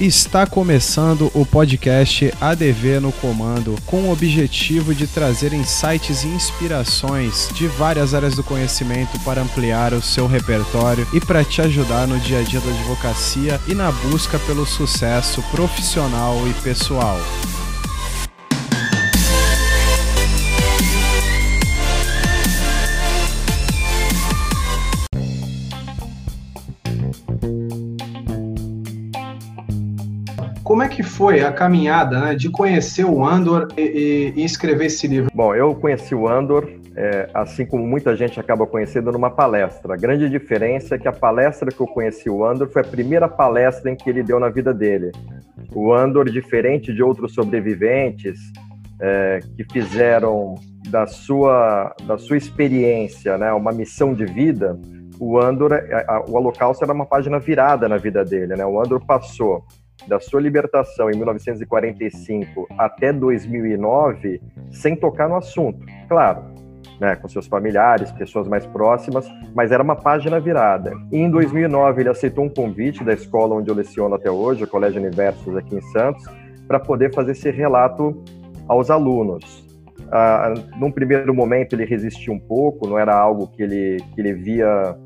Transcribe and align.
Está 0.00 0.46
começando 0.46 1.30
o 1.34 1.44
podcast 1.44 2.32
ADV 2.40 3.00
no 3.00 3.12
Comando, 3.12 3.76
com 3.84 4.04
o 4.04 4.10
objetivo 4.10 4.94
de 4.94 5.06
trazer 5.06 5.52
insights 5.52 6.24
e 6.24 6.28
inspirações 6.28 7.50
de 7.52 7.66
várias 7.66 8.14
áreas 8.14 8.34
do 8.34 8.42
conhecimento 8.42 9.20
para 9.20 9.42
ampliar 9.42 9.92
o 9.92 10.00
seu 10.00 10.26
repertório 10.26 11.06
e 11.12 11.20
para 11.20 11.44
te 11.44 11.60
ajudar 11.60 12.08
no 12.08 12.18
dia 12.18 12.38
a 12.38 12.42
dia 12.42 12.60
da 12.60 12.70
advocacia 12.70 13.60
e 13.68 13.74
na 13.74 13.92
busca 13.92 14.38
pelo 14.38 14.64
sucesso 14.64 15.42
profissional 15.50 16.48
e 16.48 16.54
pessoal. 16.62 17.20
Como 30.70 30.84
é 30.84 30.88
que 30.88 31.02
foi 31.02 31.40
a 31.40 31.50
caminhada 31.50 32.20
né, 32.20 32.34
de 32.36 32.48
conhecer 32.48 33.04
o 33.04 33.26
Andor 33.26 33.66
e, 33.76 34.32
e, 34.36 34.44
escrever 34.44 34.84
esse 34.84 35.08
livro? 35.08 35.28
Bom, 35.34 35.52
eu 35.52 35.74
conheci 35.74 36.14
o 36.14 36.28
Andor, 36.28 36.70
é, 36.94 37.28
assim 37.34 37.66
como 37.66 37.84
muita 37.84 38.14
gente 38.14 38.38
acaba 38.38 38.64
conhecendo, 38.64 39.10
numa 39.10 39.30
palestra. 39.30 39.94
A 39.94 39.96
grande 39.96 40.30
diferença 40.30 40.94
é 40.94 40.98
que 40.98 41.08
a 41.08 41.12
palestra 41.12 41.72
que 41.72 41.80
eu 41.80 41.88
conheci 41.88 42.30
o 42.30 42.44
Andor 42.44 42.68
foi 42.68 42.82
a 42.82 42.84
primeira 42.84 43.28
palestra 43.28 43.90
em 43.90 43.96
que 43.96 44.08
ele 44.08 44.22
deu 44.22 44.38
na 44.38 44.48
vida 44.48 44.72
dele. 44.72 45.10
O 45.74 45.92
Andor, 45.92 46.30
diferente 46.30 46.94
de 46.94 47.02
outros 47.02 47.34
sobreviventes 47.34 48.38
é, 49.00 49.40
que 49.56 49.64
fizeram 49.72 50.54
da 50.88 51.04
sua, 51.04 51.92
da 52.06 52.16
sua 52.16 52.36
experiência 52.36 53.36
né, 53.36 53.52
uma 53.52 53.72
missão 53.72 54.14
de 54.14 54.24
vida, 54.24 54.78
o 55.18 55.36
Andor, 55.36 55.72
a, 55.72 56.14
a, 56.14 56.20
o 56.28 56.36
Holocausto 56.36 56.84
era 56.84 56.92
uma 56.92 57.06
página 57.06 57.40
virada 57.40 57.88
na 57.88 57.96
vida 57.96 58.24
dele. 58.24 58.54
Né? 58.54 58.64
O 58.64 58.80
Andor 58.80 59.04
passou 59.04 59.64
da 60.06 60.20
sua 60.20 60.40
libertação 60.40 61.10
em 61.10 61.16
1945 61.16 62.66
até 62.78 63.12
2009 63.12 64.40
sem 64.70 64.96
tocar 64.96 65.28
no 65.28 65.36
assunto. 65.36 65.84
Claro, 66.08 66.42
né, 67.00 67.16
com 67.16 67.28
seus 67.28 67.46
familiares, 67.46 68.12
pessoas 68.12 68.46
mais 68.46 68.66
próximas, 68.66 69.26
mas 69.54 69.72
era 69.72 69.82
uma 69.82 69.96
página 69.96 70.38
virada. 70.38 70.92
E 71.10 71.16
em 71.16 71.30
2009 71.30 72.02
ele 72.02 72.10
aceitou 72.10 72.44
um 72.44 72.48
convite 72.48 73.02
da 73.02 73.14
escola 73.14 73.54
onde 73.56 73.70
eu 73.70 73.74
leciono 73.74 74.14
até 74.14 74.30
hoje, 74.30 74.64
o 74.64 74.68
Colégio 74.68 75.00
Universos 75.00 75.56
aqui 75.56 75.76
em 75.76 75.80
Santos, 75.92 76.22
para 76.68 76.78
poder 76.78 77.12
fazer 77.14 77.32
esse 77.32 77.50
relato 77.50 78.22
aos 78.68 78.90
alunos. 78.90 79.66
Ah, 80.12 80.52
num 80.78 80.90
primeiro 80.90 81.32
momento 81.34 81.74
ele 81.74 81.84
resistiu 81.84 82.32
um 82.34 82.38
pouco, 82.38 82.86
não 82.86 82.98
era 82.98 83.14
algo 83.14 83.46
que 83.46 83.62
ele, 83.62 83.96
que 84.14 84.20
ele 84.20 84.34
via 84.34 84.96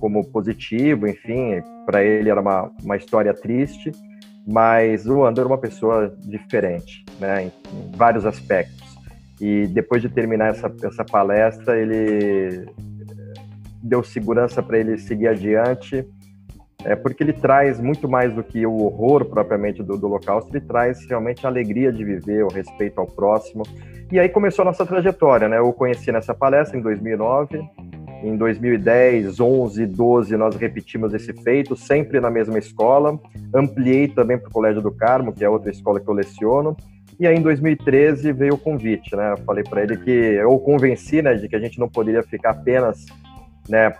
como 0.00 0.26
positivo, 0.26 1.06
enfim, 1.06 1.62
para 1.84 2.02
ele 2.02 2.30
era 2.30 2.40
uma, 2.40 2.70
uma 2.82 2.96
história 2.96 3.32
triste, 3.34 3.92
mas 4.46 5.06
o 5.06 5.24
Andor 5.24 5.44
é 5.44 5.48
uma 5.48 5.58
pessoa 5.58 6.14
diferente, 6.20 7.04
né, 7.20 7.44
em, 7.44 7.46
em 7.46 7.96
vários 7.96 8.26
aspectos. 8.26 8.82
E 9.40 9.66
depois 9.66 10.00
de 10.00 10.08
terminar 10.08 10.50
essa, 10.50 10.72
essa 10.84 11.04
palestra, 11.04 11.78
ele 11.78 12.66
deu 13.82 14.02
segurança 14.02 14.62
para 14.62 14.78
ele 14.78 14.96
seguir 14.98 15.28
adiante, 15.28 16.06
é, 16.84 16.94
porque 16.94 17.22
ele 17.22 17.32
traz 17.32 17.80
muito 17.80 18.08
mais 18.08 18.32
do 18.32 18.42
que 18.42 18.64
o 18.66 18.84
horror 18.84 19.24
propriamente 19.24 19.82
do, 19.82 19.96
do 19.96 20.06
Holocausto, 20.06 20.50
ele 20.50 20.64
traz 20.64 21.04
realmente 21.06 21.44
a 21.46 21.48
alegria 21.48 21.92
de 21.92 22.04
viver, 22.04 22.44
o 22.44 22.48
respeito 22.48 23.00
ao 23.00 23.06
próximo. 23.06 23.62
E 24.10 24.18
aí 24.18 24.28
começou 24.28 24.62
a 24.62 24.66
nossa 24.66 24.84
trajetória, 24.84 25.48
né? 25.48 25.58
Eu 25.58 25.68
o 25.68 25.72
conheci 25.72 26.12
nessa 26.12 26.34
palestra 26.34 26.78
em 26.78 26.82
2009, 26.82 27.62
em 28.22 28.36
2010, 28.36 29.40
11, 29.40 29.86
12, 29.86 30.36
nós 30.36 30.56
repetimos 30.56 31.12
esse 31.12 31.32
feito, 31.32 31.76
sempre 31.76 32.20
na 32.20 32.30
mesma 32.30 32.58
escola. 32.58 33.18
Ampliei 33.54 34.08
também 34.08 34.38
para 34.38 34.48
o 34.48 34.52
Colégio 34.52 34.80
do 34.80 34.92
Carmo, 34.92 35.32
que 35.32 35.44
é 35.44 35.48
outra 35.48 35.70
escola 35.70 36.00
que 36.00 36.08
eu 36.08 36.14
leciono. 36.14 36.76
E 37.18 37.26
aí, 37.26 37.36
em 37.36 37.42
2013, 37.42 38.32
veio 38.32 38.54
o 38.54 38.58
convite, 38.58 39.14
né? 39.14 39.32
Eu 39.32 39.44
falei 39.44 39.62
para 39.62 39.82
ele 39.82 39.96
que 39.96 40.10
eu 40.10 40.58
convenci, 40.58 41.20
né, 41.20 41.34
de 41.34 41.48
que 41.48 41.56
a 41.56 41.58
gente 41.58 41.78
não 41.78 41.88
poderia 41.88 42.22
ficar 42.22 42.50
apenas, 42.50 43.06
né, 43.68 43.92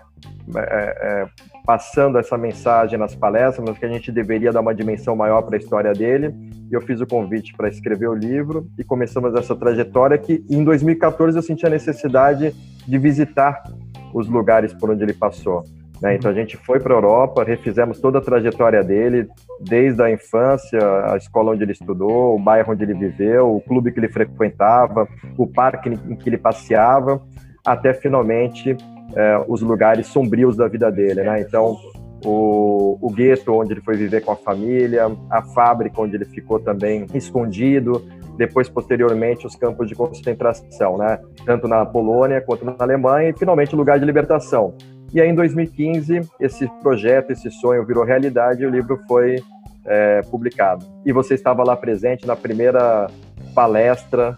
é, 0.55 0.59
é, 0.59 1.27
passando 1.65 2.17
essa 2.17 2.37
mensagem 2.37 2.97
nas 2.97 3.15
palestras, 3.15 3.65
mas 3.67 3.77
que 3.77 3.85
a 3.85 3.89
gente 3.89 4.11
deveria 4.11 4.51
dar 4.51 4.61
uma 4.61 4.73
dimensão 4.73 5.15
maior 5.15 5.41
para 5.43 5.55
a 5.55 5.59
história 5.59 5.93
dele. 5.93 6.33
E 6.69 6.73
eu 6.73 6.81
fiz 6.81 6.99
o 7.01 7.07
convite 7.07 7.53
para 7.53 7.69
escrever 7.69 8.09
o 8.09 8.15
livro 8.15 8.67
e 8.77 8.83
começamos 8.83 9.35
essa 9.35 9.55
trajetória 9.55 10.17
que, 10.17 10.43
em 10.49 10.63
2014, 10.63 11.37
eu 11.37 11.43
senti 11.43 11.65
a 11.65 11.69
necessidade 11.69 12.53
de 12.87 12.97
visitar 12.97 13.63
os 14.13 14.27
lugares 14.27 14.73
por 14.73 14.91
onde 14.91 15.03
ele 15.03 15.13
passou. 15.13 15.63
Né? 16.01 16.15
Então 16.15 16.29
a 16.29 16.33
gente 16.33 16.57
foi 16.57 16.79
para 16.79 16.93
a 16.93 16.97
Europa, 16.97 17.43
refizemos 17.43 17.99
toda 17.99 18.17
a 18.17 18.21
trajetória 18.21 18.83
dele, 18.83 19.27
desde 19.61 20.01
a 20.03 20.11
infância, 20.11 20.79
a 21.05 21.15
escola 21.15 21.51
onde 21.51 21.63
ele 21.63 21.71
estudou, 21.71 22.35
o 22.35 22.39
bairro 22.39 22.73
onde 22.73 22.83
ele 22.83 22.93
viveu, 22.93 23.55
o 23.55 23.61
clube 23.61 23.91
que 23.91 23.99
ele 23.99 24.09
frequentava, 24.09 25.07
o 25.37 25.47
parque 25.47 25.89
em 25.89 26.15
que 26.15 26.29
ele 26.29 26.37
passeava, 26.37 27.21
até 27.65 27.93
finalmente 27.93 28.75
é, 29.15 29.45
os 29.47 29.61
lugares 29.61 30.07
sombrios 30.07 30.57
da 30.57 30.67
vida 30.67 30.91
dele. 30.91 31.23
Né? 31.23 31.41
Então 31.41 31.77
o, 32.25 32.97
o 33.01 33.09
gueto 33.09 33.53
onde 33.53 33.73
ele 33.73 33.81
foi 33.81 33.95
viver 33.95 34.21
com 34.21 34.31
a 34.31 34.35
família, 34.35 35.09
a 35.29 35.41
fábrica 35.41 36.01
onde 36.01 36.15
ele 36.15 36.25
ficou 36.25 36.59
também 36.59 37.05
escondido, 37.13 38.05
depois, 38.37 38.69
posteriormente, 38.69 39.45
os 39.45 39.55
campos 39.55 39.87
de 39.87 39.95
concentração, 39.95 40.97
né? 40.97 41.19
tanto 41.45 41.67
na 41.67 41.85
Polônia 41.85 42.41
quanto 42.41 42.65
na 42.65 42.75
Alemanha, 42.79 43.29
e 43.29 43.37
finalmente 43.37 43.73
o 43.73 43.77
lugar 43.77 43.99
de 43.99 44.05
libertação. 44.05 44.73
E 45.13 45.21
aí, 45.21 45.29
em 45.29 45.35
2015, 45.35 46.21
esse 46.39 46.67
projeto, 46.81 47.31
esse 47.31 47.49
sonho 47.51 47.85
virou 47.85 48.03
realidade 48.03 48.63
e 48.63 48.65
o 48.65 48.69
livro 48.69 48.99
foi 49.07 49.35
é, 49.85 50.21
publicado. 50.23 50.85
E 51.05 51.11
você 51.11 51.35
estava 51.35 51.63
lá 51.63 51.75
presente 51.75 52.25
na 52.25 52.35
primeira 52.35 53.07
palestra 53.53 54.35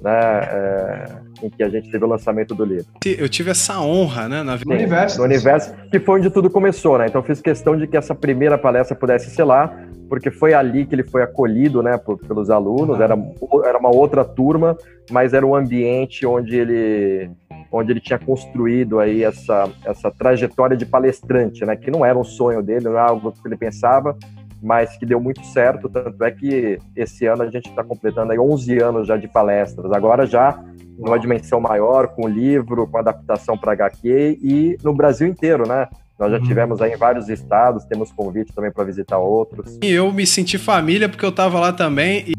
né, 0.00 0.10
é, 0.12 1.04
em 1.42 1.50
que 1.50 1.62
a 1.62 1.68
gente 1.68 1.90
teve 1.90 2.04
o 2.04 2.08
lançamento 2.08 2.54
do 2.54 2.64
livro. 2.64 2.86
Eu 3.04 3.28
tive 3.28 3.50
essa 3.50 3.80
honra, 3.80 4.28
né, 4.28 4.42
na... 4.42 4.56
no 4.56 4.72
universo. 4.72 5.18
No 5.18 5.24
universo, 5.24 5.74
que 5.90 5.98
foi 6.00 6.20
onde 6.20 6.30
tudo 6.30 6.50
começou, 6.50 6.98
né? 6.98 7.06
Então 7.06 7.22
fiz 7.22 7.40
questão 7.40 7.76
de 7.76 7.86
que 7.86 7.96
essa 7.96 8.14
primeira 8.14 8.58
palestra 8.58 8.96
pudesse 8.96 9.30
ser 9.30 9.44
lá, 9.44 9.74
porque 10.08 10.30
foi 10.30 10.54
ali 10.54 10.86
que 10.86 10.94
ele 10.94 11.04
foi 11.04 11.22
acolhido, 11.22 11.82
né, 11.82 11.96
por, 11.96 12.18
pelos 12.18 12.50
alunos. 12.50 12.96
Uhum. 12.96 13.02
Era, 13.02 13.18
era 13.64 13.78
uma 13.78 13.94
outra 13.94 14.24
turma, 14.24 14.76
mas 15.10 15.32
era 15.32 15.46
um 15.46 15.54
ambiente 15.54 16.26
onde 16.26 16.56
ele 16.56 17.30
onde 17.70 17.92
ele 17.92 18.00
tinha 18.00 18.18
construído 18.18 19.00
aí 19.00 19.24
essa, 19.24 19.68
essa 19.84 20.10
trajetória 20.10 20.76
de 20.76 20.86
palestrante, 20.86 21.64
né, 21.64 21.76
que 21.76 21.90
não 21.90 22.04
era 22.04 22.16
um 22.16 22.24
sonho 22.24 22.62
dele, 22.62 22.84
não 22.84 22.92
era 22.92 23.08
algo 23.08 23.32
que 23.32 23.46
ele 23.46 23.56
pensava, 23.56 24.16
mas 24.62 24.96
que 24.96 25.06
deu 25.06 25.20
muito 25.20 25.44
certo, 25.46 25.88
tanto 25.88 26.22
é 26.24 26.30
que 26.30 26.78
esse 26.94 27.26
ano 27.26 27.42
a 27.42 27.50
gente 27.50 27.68
está 27.68 27.84
completando 27.84 28.32
aí 28.32 28.38
11 28.38 28.78
anos 28.78 29.06
já 29.06 29.16
de 29.16 29.28
palestras, 29.28 29.92
agora 29.92 30.26
já 30.26 30.58
numa 30.98 31.18
dimensão 31.18 31.60
maior, 31.60 32.08
com 32.08 32.26
livro, 32.26 32.86
com 32.86 32.98
adaptação 32.98 33.56
para 33.56 33.72
HQ 33.72 34.38
e 34.42 34.78
no 34.82 34.94
Brasil 34.94 35.28
inteiro, 35.28 35.68
né? 35.68 35.86
Nós 36.18 36.32
já 36.32 36.38
uhum. 36.38 36.44
tivemos 36.44 36.80
aí 36.80 36.92
em 36.92 36.96
vários 36.96 37.28
estados, 37.28 37.84
temos 37.84 38.10
convite 38.10 38.50
também 38.54 38.72
para 38.72 38.84
visitar 38.84 39.18
outros. 39.18 39.78
E 39.82 39.90
eu 39.90 40.10
me 40.10 40.26
senti 40.26 40.56
família 40.56 41.08
porque 41.08 41.24
eu 41.24 41.30
estava 41.30 41.60
lá 41.60 41.72
também 41.72 42.24
e 42.26 42.36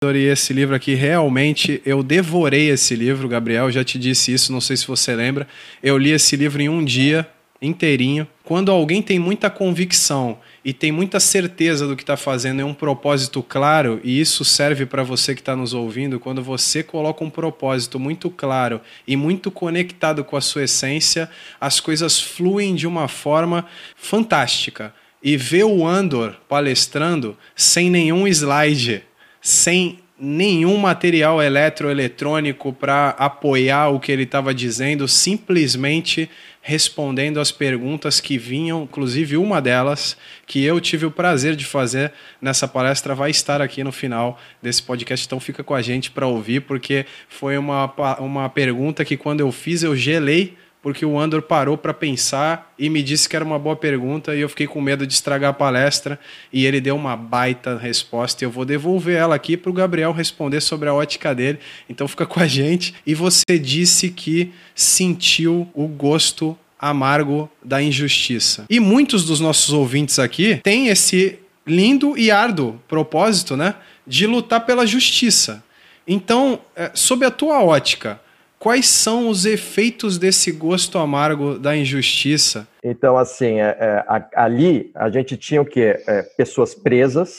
E 0.00 0.26
esse 0.26 0.52
livro 0.52 0.74
aqui, 0.74 0.94
realmente, 0.94 1.82
eu 1.84 2.02
devorei 2.02 2.70
esse 2.70 2.94
livro, 2.94 3.28
Gabriel, 3.28 3.70
já 3.70 3.84
te 3.84 3.98
disse 3.98 4.32
isso, 4.32 4.52
não 4.52 4.60
sei 4.60 4.76
se 4.76 4.86
você 4.86 5.14
lembra. 5.14 5.46
Eu 5.82 5.98
li 5.98 6.12
esse 6.12 6.34
livro 6.36 6.62
em 6.62 6.68
um 6.68 6.84
dia, 6.84 7.26
inteirinho. 7.60 8.26
Quando 8.44 8.70
alguém 8.70 9.02
tem 9.02 9.18
muita 9.18 9.50
convicção 9.50 10.38
e 10.64 10.72
tem 10.72 10.92
muita 10.92 11.20
certeza 11.20 11.86
do 11.86 11.96
que 11.96 12.02
está 12.02 12.16
fazendo, 12.16 12.60
é 12.62 12.64
um 12.64 12.74
propósito 12.74 13.42
claro, 13.42 14.00
e 14.02 14.20
isso 14.20 14.44
serve 14.44 14.86
para 14.86 15.02
você 15.02 15.34
que 15.34 15.40
está 15.40 15.54
nos 15.56 15.74
ouvindo, 15.74 16.20
quando 16.20 16.42
você 16.42 16.82
coloca 16.82 17.24
um 17.24 17.30
propósito 17.30 17.98
muito 17.98 18.30
claro 18.30 18.80
e 19.06 19.16
muito 19.16 19.50
conectado 19.50 20.24
com 20.24 20.36
a 20.36 20.40
sua 20.40 20.64
essência, 20.64 21.28
as 21.60 21.80
coisas 21.80 22.20
fluem 22.20 22.74
de 22.74 22.86
uma 22.86 23.08
forma 23.08 23.66
fantástica. 23.96 24.94
E 25.20 25.36
ver 25.36 25.64
o 25.64 25.84
Andor 25.84 26.36
palestrando 26.48 27.36
sem 27.56 27.90
nenhum 27.90 28.26
slide, 28.28 29.02
sem 29.40 29.98
nenhum 30.18 30.76
material 30.76 31.40
eletroeletrônico 31.40 32.72
para 32.72 33.10
apoiar 33.10 33.88
o 33.88 34.00
que 34.00 34.10
ele 34.10 34.24
estava 34.24 34.52
dizendo, 34.52 35.06
simplesmente 35.06 36.28
respondendo 36.60 37.40
as 37.40 37.50
perguntas 37.50 38.20
que 38.20 38.36
vinham, 38.36 38.82
inclusive 38.82 39.36
uma 39.36 39.60
delas 39.60 40.16
que 40.46 40.64
eu 40.64 40.80
tive 40.80 41.06
o 41.06 41.10
prazer 41.10 41.56
de 41.56 41.64
fazer 41.64 42.12
nessa 42.40 42.68
palestra 42.68 43.14
vai 43.14 43.30
estar 43.30 43.62
aqui 43.62 43.82
no 43.82 43.92
final 43.92 44.38
desse 44.62 44.82
podcast, 44.82 45.24
então 45.26 45.40
fica 45.40 45.64
com 45.64 45.74
a 45.74 45.82
gente 45.82 46.10
para 46.10 46.26
ouvir, 46.26 46.60
porque 46.60 47.06
foi 47.28 47.56
uma, 47.56 47.92
uma 48.18 48.48
pergunta 48.48 49.04
que 49.04 49.16
quando 49.16 49.40
eu 49.40 49.50
fiz 49.50 49.82
eu 49.82 49.96
gelei 49.96 50.56
porque 50.88 51.04
o 51.04 51.20
Andor 51.20 51.42
parou 51.42 51.76
para 51.76 51.92
pensar 51.92 52.72
e 52.78 52.88
me 52.88 53.02
disse 53.02 53.28
que 53.28 53.36
era 53.36 53.44
uma 53.44 53.58
boa 53.58 53.76
pergunta 53.76 54.34
e 54.34 54.40
eu 54.40 54.48
fiquei 54.48 54.66
com 54.66 54.80
medo 54.80 55.06
de 55.06 55.12
estragar 55.12 55.50
a 55.50 55.52
palestra 55.52 56.18
e 56.50 56.64
ele 56.64 56.80
deu 56.80 56.96
uma 56.96 57.14
baita 57.14 57.76
resposta. 57.76 58.42
Eu 58.42 58.50
vou 58.50 58.64
devolver 58.64 59.14
ela 59.14 59.34
aqui 59.34 59.54
para 59.54 59.68
o 59.68 59.72
Gabriel 59.74 60.12
responder 60.12 60.62
sobre 60.62 60.88
a 60.88 60.94
ótica 60.94 61.34
dele. 61.34 61.58
Então 61.90 62.08
fica 62.08 62.24
com 62.24 62.40
a 62.40 62.46
gente. 62.46 62.94
E 63.06 63.14
você 63.14 63.58
disse 63.60 64.08
que 64.08 64.50
sentiu 64.74 65.68
o 65.74 65.86
gosto 65.86 66.56
amargo 66.80 67.50
da 67.62 67.82
injustiça. 67.82 68.64
E 68.70 68.80
muitos 68.80 69.26
dos 69.26 69.40
nossos 69.40 69.74
ouvintes 69.74 70.18
aqui 70.18 70.58
têm 70.62 70.88
esse 70.88 71.38
lindo 71.66 72.16
e 72.16 72.30
árduo 72.30 72.80
propósito, 72.88 73.58
né, 73.58 73.74
de 74.06 74.26
lutar 74.26 74.64
pela 74.64 74.86
justiça. 74.86 75.62
Então, 76.06 76.58
é, 76.74 76.90
sob 76.94 77.26
a 77.26 77.30
tua 77.30 77.62
ótica, 77.62 78.18
quais 78.58 78.88
são 78.88 79.28
os 79.28 79.44
efeitos 79.44 80.18
desse 80.18 80.52
gosto 80.52 80.98
amargo 80.98 81.58
da 81.58 81.76
injustiça? 81.76 82.66
Então, 82.82 83.16
assim, 83.16 83.60
é, 83.60 83.76
é, 83.78 84.04
ali 84.34 84.90
a 84.94 85.08
gente 85.10 85.36
tinha 85.36 85.62
o 85.62 85.66
quê? 85.66 86.02
É, 86.06 86.22
pessoas 86.22 86.74
presas 86.74 87.38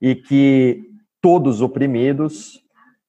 e 0.00 0.14
que 0.14 0.82
todos 1.20 1.60
oprimidos 1.60 2.64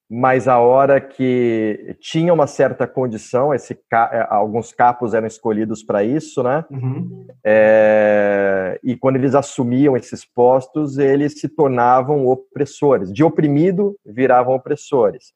mas 0.10 0.48
a 0.48 0.60
hora 0.60 1.02
que 1.02 1.96
tinha 2.00 2.32
uma 2.32 2.46
certa 2.46 2.86
condição, 2.86 3.54
esse, 3.54 3.74
é, 3.74 4.28
alguns 4.30 4.72
capos 4.72 5.16
eram 5.16 5.26
escolhidos 5.26 5.82
para 5.84 6.04
isso, 6.04 6.44
né? 6.44 6.64
Uhum. 6.70 7.26
É, 7.44 8.80
e 8.84 8.96
quando 8.96 9.16
eles 9.16 9.34
assumiam 9.34 9.98
esses 9.98 10.24
postos, 10.24 11.00
eles 11.00 11.40
se 11.40 11.50
tornavam 11.50 12.28
opressores. 12.28 13.12
De 13.12 13.24
oprimido, 13.24 13.96
viravam 14.06 14.54
opressores. 14.54 15.34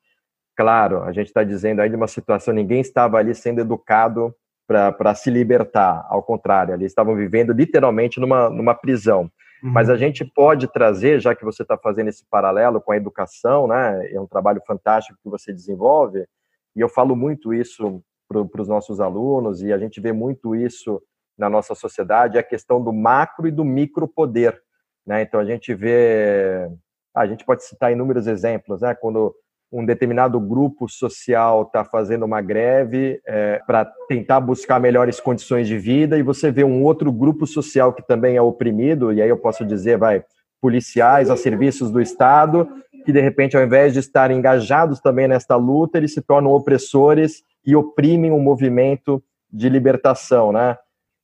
Claro, 0.59 1.03
a 1.03 1.13
gente 1.13 1.27
está 1.27 1.41
dizendo 1.41 1.79
aí 1.79 1.89
de 1.89 1.95
uma 1.95 2.05
situação, 2.05 2.53
ninguém 2.53 2.81
estava 2.81 3.17
ali 3.17 3.33
sendo 3.33 3.61
educado 3.61 4.35
para 4.67 5.15
se 5.15 5.31
libertar, 5.31 6.05
ao 6.09 6.21
contrário, 6.21 6.73
eles 6.73 6.87
estavam 6.87 7.15
vivendo 7.15 7.53
literalmente 7.53 8.19
numa, 8.19 8.49
numa 8.49 8.75
prisão. 8.75 9.31
Uhum. 9.63 9.71
Mas 9.71 9.89
a 9.89 9.95
gente 9.95 10.25
pode 10.25 10.67
trazer, 10.67 11.21
já 11.21 11.33
que 11.33 11.45
você 11.45 11.61
está 11.61 11.77
fazendo 11.77 12.09
esse 12.09 12.25
paralelo 12.29 12.81
com 12.81 12.91
a 12.91 12.97
educação, 12.97 13.69
né? 13.69 14.11
É 14.13 14.19
um 14.19 14.27
trabalho 14.27 14.61
fantástico 14.67 15.17
que 15.23 15.29
você 15.29 15.53
desenvolve, 15.53 16.27
e 16.75 16.81
eu 16.81 16.89
falo 16.89 17.15
muito 17.15 17.53
isso 17.53 18.03
para 18.27 18.61
os 18.61 18.67
nossos 18.67 18.99
alunos, 18.99 19.61
e 19.61 19.71
a 19.71 19.77
gente 19.77 20.01
vê 20.01 20.11
muito 20.11 20.53
isso 20.53 21.01
na 21.37 21.49
nossa 21.49 21.73
sociedade, 21.73 22.35
é 22.35 22.41
a 22.41 22.43
questão 22.43 22.83
do 22.83 22.91
macro 22.91 23.47
e 23.47 23.51
do 23.51 23.63
micro 23.63 24.09
poder. 24.09 24.61
Né? 25.07 25.21
Então 25.21 25.39
a 25.39 25.45
gente 25.45 25.73
vê, 25.73 26.69
a 27.15 27.25
gente 27.25 27.45
pode 27.45 27.63
citar 27.63 27.93
inúmeros 27.93 28.27
exemplos, 28.27 28.81
né? 28.81 28.93
Quando 28.93 29.33
um 29.71 29.85
determinado 29.85 30.39
grupo 30.39 30.89
social 30.89 31.63
está 31.63 31.85
fazendo 31.85 32.25
uma 32.25 32.41
greve 32.41 33.21
é, 33.25 33.61
para 33.67 33.85
tentar 34.07 34.39
buscar 34.39 34.79
melhores 34.79 35.19
condições 35.19 35.67
de 35.67 35.77
vida 35.77 36.17
e 36.17 36.23
você 36.23 36.51
vê 36.51 36.63
um 36.63 36.83
outro 36.83 37.11
grupo 37.11 37.45
social 37.45 37.93
que 37.93 38.05
também 38.05 38.35
é 38.35 38.41
oprimido, 38.41 39.13
e 39.13 39.21
aí 39.21 39.29
eu 39.29 39.37
posso 39.37 39.63
dizer, 39.63 39.97
vai, 39.97 40.23
policiais 40.59 41.29
a 41.29 41.37
serviços 41.37 41.91
do 41.91 42.01
Estado, 42.01 42.67
que 43.05 43.11
de 43.11 43.21
repente, 43.21 43.55
ao 43.55 43.63
invés 43.63 43.93
de 43.93 43.99
estarem 43.99 44.37
engajados 44.37 44.99
também 44.99 45.27
nesta 45.27 45.55
luta, 45.55 45.97
eles 45.97 46.13
se 46.13 46.21
tornam 46.21 46.51
opressores 46.51 47.43
e 47.65 47.75
oprimem 47.75 48.31
o 48.31 48.39
movimento 48.39 49.23
de 49.51 49.69
libertação, 49.69 50.51
né? 50.51 50.77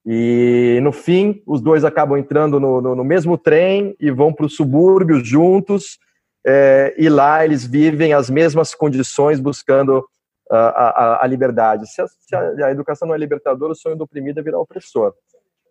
E 0.06 0.80
no 0.84 0.92
fim, 0.92 1.42
os 1.48 1.62
dois 1.62 1.84
acabam 1.84 2.18
entrando 2.18 2.60
no, 2.60 2.80
no, 2.80 2.96
no 2.96 3.04
mesmo 3.04 3.38
trem 3.38 3.96
e 4.00 4.12
vão 4.12 4.32
para 4.32 4.46
os 4.46 4.56
subúrbios 4.56 5.28
juntos 5.28 5.98
é, 6.46 6.94
e 6.98 7.10
lá 7.10 7.44
eles 7.44 7.66
vivem 7.66 8.14
as 8.14 8.30
mesmas 8.30 8.76
condições 8.76 9.40
buscando 9.40 10.06
a, 10.52 10.58
a, 10.58 11.24
a 11.24 11.28
liberdade. 11.28 11.88
Se 11.92 12.02
a, 12.02 12.08
se 12.08 12.36
a, 12.64 12.70
educação 12.70 13.08
não 13.08 13.16
é 13.16 13.18
libertadora, 13.18 13.72
o 13.72 13.76
sonho 13.76 13.96
do 13.96 14.04
oprimido 14.04 14.40
é 14.40 14.44
virar 14.44 14.60
opressor. 14.60 15.14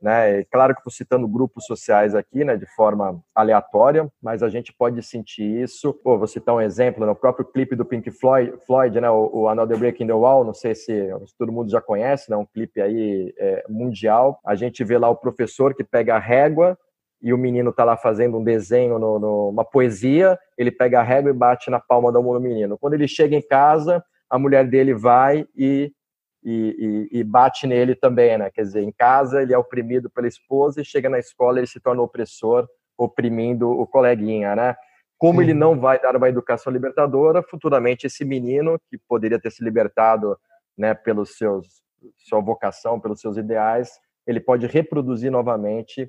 Né? 0.02 0.42
Claro 0.50 0.74
que 0.74 0.80
estou 0.80 0.92
citando 0.92 1.28
grupos 1.28 1.64
sociais 1.64 2.14
aqui, 2.14 2.44
né, 2.44 2.56
de 2.56 2.66
forma 2.74 3.22
aleatória, 3.34 4.06
mas 4.20 4.42
a 4.42 4.50
gente 4.50 4.70
pode 4.70 5.02
sentir 5.02 5.62
isso. 5.62 5.94
Pô, 5.94 6.18
vou 6.18 6.26
citar 6.26 6.54
um 6.54 6.60
exemplo, 6.60 7.00
no 7.00 7.06
né, 7.06 7.14
próprio 7.14 7.46
clipe 7.46 7.74
do 7.74 7.86
Pink 7.86 8.10
Floyd, 8.10 8.52
Floyd 8.66 9.00
né, 9.00 9.08
o, 9.08 9.30
o 9.32 9.48
Another 9.48 9.78
Break 9.78 10.02
in 10.02 10.08
the 10.08 10.12
Wall, 10.12 10.44
não 10.44 10.52
sei 10.52 10.74
se, 10.74 11.08
se 11.26 11.38
todo 11.38 11.52
mundo 11.52 11.70
já 11.70 11.80
conhece, 11.80 12.30
né, 12.30 12.36
um 12.36 12.44
clipe 12.44 12.82
aí 12.82 13.32
é, 13.38 13.64
mundial. 13.66 14.40
A 14.44 14.54
gente 14.54 14.84
vê 14.84 14.98
lá 14.98 15.08
o 15.08 15.16
professor 15.16 15.72
que 15.74 15.84
pega 15.84 16.16
a 16.16 16.20
régua 16.20 16.76
e 17.24 17.32
o 17.32 17.38
menino 17.38 17.70
está 17.70 17.84
lá 17.84 17.96
fazendo 17.96 18.36
um 18.36 18.44
desenho, 18.44 18.98
no, 18.98 19.18
no, 19.18 19.48
uma 19.48 19.64
poesia, 19.64 20.38
ele 20.58 20.70
pega 20.70 21.00
a 21.00 21.02
régua 21.02 21.30
e 21.30 21.34
bate 21.34 21.70
na 21.70 21.80
palma 21.80 22.12
da 22.12 22.20
mão 22.20 22.34
do 22.34 22.40
menino. 22.40 22.76
Quando 22.76 22.92
ele 22.92 23.08
chega 23.08 23.34
em 23.34 23.40
casa, 23.40 24.04
a 24.28 24.38
mulher 24.38 24.68
dele 24.68 24.92
vai 24.92 25.48
e, 25.56 25.90
e, 26.44 27.08
e, 27.10 27.20
e, 27.20 27.24
bate 27.24 27.66
nele 27.66 27.94
também, 27.94 28.36
né? 28.36 28.50
Quer 28.50 28.60
dizer, 28.60 28.82
em 28.82 28.92
casa 28.92 29.40
ele 29.40 29.54
é 29.54 29.58
oprimido 29.58 30.10
pela 30.10 30.28
esposa 30.28 30.82
e 30.82 30.84
chega 30.84 31.08
na 31.08 31.18
escola 31.18 31.58
ele 31.58 31.66
se 31.66 31.80
torna 31.80 32.02
opressor, 32.02 32.68
oprimindo 32.94 33.70
o 33.70 33.86
coleguinha, 33.86 34.54
né? 34.54 34.76
Como 35.16 35.38
Sim. 35.38 35.44
ele 35.46 35.54
não 35.54 35.80
vai 35.80 35.98
dar 35.98 36.14
uma 36.14 36.28
educação 36.28 36.70
libertadora, 36.70 37.42
futuramente 37.42 38.06
esse 38.06 38.22
menino 38.22 38.78
que 38.90 38.98
poderia 39.08 39.40
ter 39.40 39.50
se 39.50 39.64
libertado, 39.64 40.36
né, 40.76 40.92
pelos 40.92 41.38
seus 41.38 41.66
sua 42.18 42.40
vocação, 42.42 43.00
pelos 43.00 43.18
seus 43.18 43.38
ideais, 43.38 43.98
ele 44.26 44.40
pode 44.40 44.66
reproduzir 44.66 45.30
novamente 45.30 46.06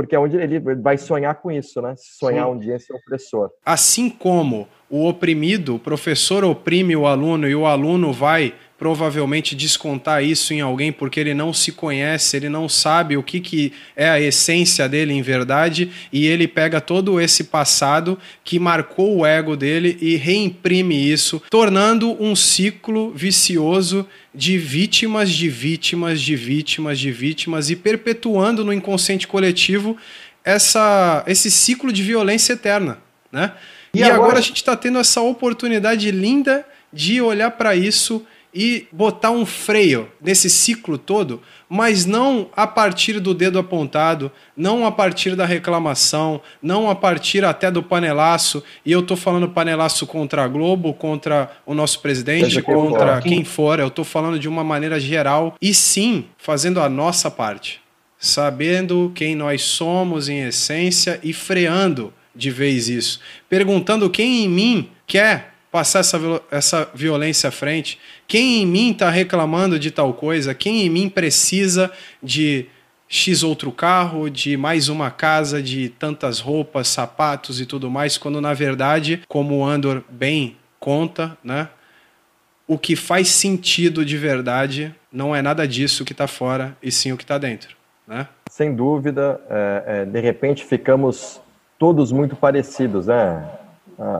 porque 0.00 0.16
é 0.16 0.18
onde 0.18 0.36
ele 0.36 0.58
vai 0.76 0.96
sonhar 0.96 1.34
com 1.36 1.50
isso, 1.50 1.80
né? 1.82 1.94
Sonhar 1.96 2.46
Sim. 2.46 2.52
um 2.52 2.58
dia 2.58 2.76
em 2.76 2.78
ser 2.78 2.94
opressor. 2.94 3.50
Assim 3.64 4.08
como 4.08 4.66
o 4.88 5.06
oprimido, 5.06 5.76
o 5.76 5.78
professor 5.78 6.42
oprime 6.42 6.96
o 6.96 7.06
aluno 7.06 7.46
e 7.48 7.54
o 7.54 7.66
aluno 7.66 8.12
vai 8.12 8.54
provavelmente 8.80 9.54
descontar 9.54 10.24
isso 10.24 10.54
em 10.54 10.62
alguém 10.62 10.90
porque 10.90 11.20
ele 11.20 11.34
não 11.34 11.52
se 11.52 11.70
conhece, 11.70 12.34
ele 12.34 12.48
não 12.48 12.66
sabe 12.66 13.14
o 13.14 13.22
que, 13.22 13.38
que 13.38 13.74
é 13.94 14.08
a 14.08 14.18
essência 14.18 14.88
dele 14.88 15.12
em 15.12 15.20
verdade 15.20 15.90
e 16.10 16.26
ele 16.26 16.48
pega 16.48 16.80
todo 16.80 17.20
esse 17.20 17.44
passado 17.44 18.18
que 18.42 18.58
marcou 18.58 19.18
o 19.18 19.26
ego 19.26 19.54
dele 19.54 19.98
e 20.00 20.16
reimprime 20.16 20.96
isso, 21.12 21.42
tornando 21.50 22.16
um 22.18 22.34
ciclo 22.34 23.12
vicioso 23.12 24.08
de 24.34 24.56
vítimas, 24.56 25.28
de 25.28 25.50
vítimas, 25.50 26.18
de 26.18 26.34
vítimas, 26.34 26.98
de 26.98 27.12
vítimas 27.12 27.68
e 27.68 27.76
perpetuando 27.76 28.64
no 28.64 28.72
inconsciente 28.72 29.28
coletivo 29.28 29.94
essa, 30.42 31.22
esse 31.26 31.50
ciclo 31.50 31.92
de 31.92 32.02
violência 32.02 32.54
eterna, 32.54 32.96
né? 33.30 33.52
E, 33.92 33.98
e 33.98 34.02
agora... 34.04 34.16
agora 34.22 34.38
a 34.38 34.42
gente 34.42 34.56
está 34.56 34.74
tendo 34.74 34.98
essa 34.98 35.20
oportunidade 35.20 36.10
linda 36.10 36.64
de 36.90 37.20
olhar 37.20 37.50
para 37.50 37.76
isso 37.76 38.24
e 38.52 38.88
botar 38.90 39.30
um 39.30 39.46
freio 39.46 40.10
nesse 40.20 40.50
ciclo 40.50 40.98
todo, 40.98 41.40
mas 41.68 42.04
não 42.04 42.48
a 42.56 42.66
partir 42.66 43.20
do 43.20 43.32
dedo 43.32 43.58
apontado, 43.58 44.30
não 44.56 44.84
a 44.84 44.90
partir 44.90 45.36
da 45.36 45.46
reclamação, 45.46 46.40
não 46.60 46.90
a 46.90 46.94
partir 46.94 47.44
até 47.44 47.70
do 47.70 47.82
panelaço. 47.82 48.62
E 48.84 48.90
eu 48.90 49.00
estou 49.00 49.16
falando 49.16 49.48
panelaço 49.48 50.06
contra 50.06 50.44
a 50.44 50.48
Globo, 50.48 50.92
contra 50.92 51.50
o 51.64 51.74
nosso 51.74 52.00
presidente, 52.00 52.60
contra 52.62 53.20
quem 53.20 53.44
for. 53.44 53.78
Eu 53.78 53.88
estou 53.88 54.04
falando 54.04 54.38
de 54.38 54.48
uma 54.48 54.64
maneira 54.64 54.98
geral 54.98 55.54
e 55.62 55.72
sim 55.72 56.26
fazendo 56.36 56.80
a 56.80 56.88
nossa 56.88 57.30
parte, 57.30 57.80
sabendo 58.18 59.12
quem 59.14 59.36
nós 59.36 59.62
somos 59.62 60.28
em 60.28 60.42
essência 60.42 61.20
e 61.22 61.32
freando 61.32 62.12
de 62.34 62.50
vez 62.50 62.88
isso, 62.88 63.20
perguntando 63.48 64.08
quem 64.08 64.44
em 64.44 64.48
mim 64.48 64.88
quer 65.06 65.52
passar 65.70 66.00
essa, 66.00 66.42
essa 66.50 66.90
violência 66.94 67.48
à 67.48 67.50
frente? 67.50 67.98
Quem 68.26 68.62
em 68.62 68.66
mim 68.66 68.92
está 68.92 69.10
reclamando 69.10 69.78
de 69.78 69.90
tal 69.90 70.12
coisa? 70.14 70.54
Quem 70.54 70.86
em 70.86 70.90
mim 70.90 71.08
precisa 71.08 71.90
de 72.22 72.66
X 73.08 73.42
outro 73.42 73.72
carro, 73.72 74.30
de 74.30 74.56
mais 74.56 74.88
uma 74.88 75.10
casa, 75.10 75.60
de 75.60 75.88
tantas 75.88 76.38
roupas, 76.38 76.86
sapatos 76.86 77.60
e 77.60 77.66
tudo 77.66 77.90
mais, 77.90 78.16
quando 78.16 78.40
na 78.40 78.54
verdade, 78.54 79.22
como 79.26 79.58
o 79.58 79.64
Andor 79.64 80.04
bem 80.08 80.56
conta, 80.78 81.36
né? 81.42 81.68
O 82.68 82.78
que 82.78 82.94
faz 82.94 83.28
sentido 83.28 84.04
de 84.04 84.16
verdade 84.16 84.94
não 85.12 85.34
é 85.34 85.42
nada 85.42 85.66
disso 85.66 86.04
que 86.04 86.12
está 86.12 86.28
fora, 86.28 86.76
e 86.80 86.92
sim 86.92 87.10
o 87.10 87.16
que 87.16 87.24
está 87.24 87.36
dentro. 87.36 87.76
Né? 88.06 88.28
Sem 88.48 88.74
dúvida, 88.74 89.40
é, 89.50 89.82
é, 89.86 90.04
de 90.04 90.20
repente 90.20 90.64
ficamos 90.64 91.40
todos 91.76 92.12
muito 92.12 92.36
parecidos, 92.36 93.08
né, 93.08 93.44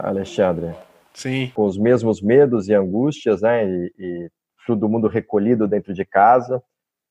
Alexandre? 0.02 0.74
Sim. 1.14 1.50
com 1.54 1.64
os 1.64 1.76
mesmos 1.76 2.22
medos 2.22 2.68
e 2.68 2.74
angústias, 2.74 3.42
né? 3.42 3.66
E, 3.66 3.92
e, 3.98 4.30
todo 4.66 4.88
mundo 4.88 5.08
recolhido 5.08 5.66
dentro 5.66 5.92
de 5.92 6.04
casa. 6.04 6.62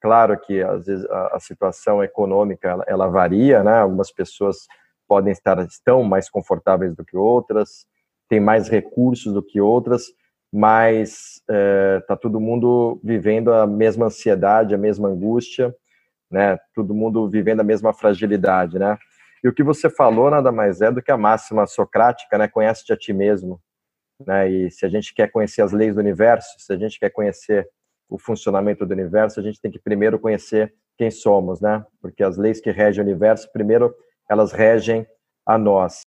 Claro 0.02 0.40
que 0.40 0.62
às 0.62 0.86
vezes 0.86 1.06
a, 1.10 1.36
a 1.36 1.40
situação 1.40 2.02
econômica 2.02 2.70
ela, 2.70 2.86
ela, 2.88 3.08
varia, 3.08 3.64
né? 3.64 3.80
Algumas 3.80 4.12
pessoas 4.12 4.68
podem 5.08 5.32
estar 5.32 5.60
estão 5.66 6.04
mais 6.04 6.30
confortáveis 6.30 6.96
do 6.96 7.04
que 7.04 7.18
outras, 7.18 7.86
têm 8.30 8.40
mais 8.40 8.70
recursos 8.70 9.34
do 9.34 9.44
que 9.44 9.60
outras, 9.60 10.06
mas 10.54 11.42
é, 11.50 12.02
todo 12.22 12.40
mundo 12.40 13.00
vivendo 13.04 13.52
a 13.52 13.68
mesma 13.68 14.06
ansiedade, 14.06 14.74
a 14.74 14.78
mesma 14.78 15.10
angústia, 15.10 15.76
né? 16.32 16.58
Todo 16.74 16.94
mundo 16.94 17.28
vivendo 17.28 17.60
a 17.60 17.64
mesma 17.64 17.94
fragilidade, 17.94 18.80
né? 18.80 18.98
E 19.44 19.48
o 19.48 19.54
que 19.54 19.64
você 19.64 19.90
falou 19.90 20.30
nada 20.30 20.52
mais 20.52 20.82
é 20.82 20.92
do 20.92 21.02
que 21.02 21.12
a 21.12 21.18
máxima 21.18 21.66
socrática, 21.66 22.38
né? 22.38 22.48
Conhece-te 22.48 22.94
a 22.94 22.98
ti 22.98 23.14
mesmo. 23.14 23.60
Né? 24.26 24.50
E 24.52 24.72
se 24.72 24.86
a 24.86 24.90
gente 24.90 25.14
quer 25.14 25.32
conhecer 25.32 25.62
as 25.62 25.72
leis 25.72 25.96
do 25.96 26.02
universo, 26.02 26.50
se 26.58 26.74
a 26.74 26.78
gente 26.78 27.00
quer 27.00 27.10
conhecer 27.10 27.68
o 28.10 28.18
funcionamento 28.18 28.86
do 28.86 28.94
universo, 28.94 29.40
a 29.40 29.44
gente 29.44 29.62
tem 29.62 29.72
que 29.72 29.80
primeiro 29.80 30.20
conhecer 30.20 30.74
quem 30.98 31.10
somos, 31.10 31.62
né? 31.62 31.86
Porque 32.02 32.24
as 32.24 32.38
leis 32.38 32.60
que 32.60 32.72
regem 32.72 33.02
o 33.02 33.06
universo, 33.06 33.50
primeiro, 33.54 33.94
elas 34.30 34.52
regem 34.52 35.08
a 35.46 35.58
nós. 35.58 36.02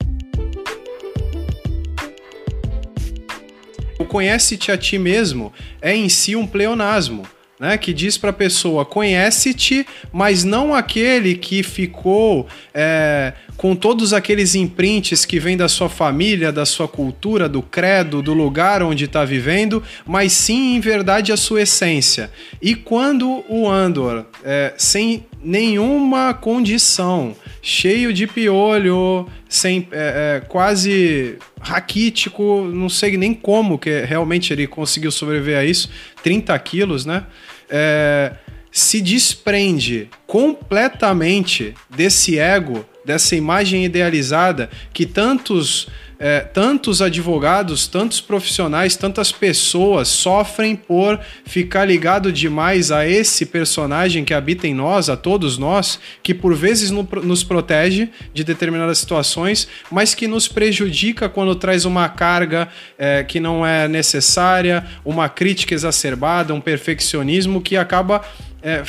O 3.98 4.04
conhece-te 4.04 4.70
a 4.70 4.78
ti 4.78 4.98
mesmo 4.98 5.52
é 5.82 5.94
em 5.94 6.08
si 6.08 6.36
um 6.36 6.46
pleonasmo, 6.46 7.24
né, 7.58 7.76
que 7.76 7.92
diz 7.92 8.16
para 8.16 8.30
a 8.30 8.32
pessoa: 8.32 8.84
conhece-te, 8.84 9.86
mas 10.12 10.44
não 10.44 10.74
aquele 10.74 11.34
que 11.34 11.62
ficou 11.62 12.46
é, 12.72 13.32
com 13.56 13.74
todos 13.74 14.12
aqueles 14.12 14.54
imprints 14.54 15.24
que 15.24 15.40
vêm 15.40 15.56
da 15.56 15.68
sua 15.68 15.88
família, 15.88 16.52
da 16.52 16.64
sua 16.64 16.86
cultura, 16.86 17.48
do 17.48 17.60
credo, 17.60 18.22
do 18.22 18.32
lugar 18.32 18.82
onde 18.82 19.04
está 19.04 19.24
vivendo, 19.24 19.82
mas 20.06 20.32
sim, 20.32 20.76
em 20.76 20.80
verdade, 20.80 21.32
a 21.32 21.36
sua 21.36 21.62
essência. 21.62 22.30
E 22.62 22.74
quando 22.74 23.44
o 23.48 23.68
Andor, 23.68 24.26
é, 24.44 24.72
sem 24.76 25.26
nenhuma 25.42 26.34
condição, 26.34 27.34
cheio 27.62 28.12
de 28.12 28.26
piolho, 28.26 29.26
sem 29.48 29.88
é, 29.90 30.36
é, 30.36 30.46
quase 30.46 31.36
raquítico, 31.60 32.70
não 32.72 32.88
sei 32.88 33.16
nem 33.16 33.34
como 33.34 33.78
que 33.78 34.02
realmente 34.02 34.52
ele 34.52 34.66
conseguiu 34.66 35.10
sobreviver 35.10 35.58
a 35.58 35.64
isso, 35.64 35.90
30 36.22 36.56
quilos, 36.60 37.04
né? 37.04 37.24
É, 37.70 38.32
se 38.70 39.00
desprende 39.00 40.08
completamente 40.26 41.74
desse 41.90 42.38
ego, 42.38 42.84
dessa 43.08 43.34
imagem 43.34 43.86
idealizada 43.86 44.68
que 44.92 45.06
tantos 45.06 45.88
é, 46.20 46.40
tantos 46.40 47.00
advogados, 47.00 47.86
tantos 47.86 48.20
profissionais, 48.20 48.96
tantas 48.96 49.30
pessoas 49.30 50.08
sofrem 50.08 50.74
por 50.74 51.18
ficar 51.44 51.84
ligado 51.84 52.32
demais 52.32 52.90
a 52.90 53.06
esse 53.06 53.46
personagem 53.46 54.24
que 54.24 54.34
habita 54.34 54.66
em 54.66 54.74
nós, 54.74 55.08
a 55.08 55.16
todos 55.16 55.56
nós, 55.56 56.00
que 56.20 56.34
por 56.34 56.56
vezes 56.56 56.90
no, 56.90 57.08
nos 57.22 57.44
protege 57.44 58.10
de 58.34 58.42
determinadas 58.42 58.98
situações, 58.98 59.68
mas 59.92 60.12
que 60.12 60.26
nos 60.26 60.48
prejudica 60.48 61.28
quando 61.28 61.54
traz 61.54 61.84
uma 61.84 62.08
carga 62.08 62.68
é, 62.98 63.22
que 63.22 63.38
não 63.38 63.64
é 63.64 63.86
necessária, 63.86 64.84
uma 65.04 65.28
crítica 65.28 65.72
exacerbada, 65.72 66.52
um 66.52 66.60
perfeccionismo 66.60 67.62
que 67.62 67.76
acaba. 67.76 68.22
É, 68.60 68.82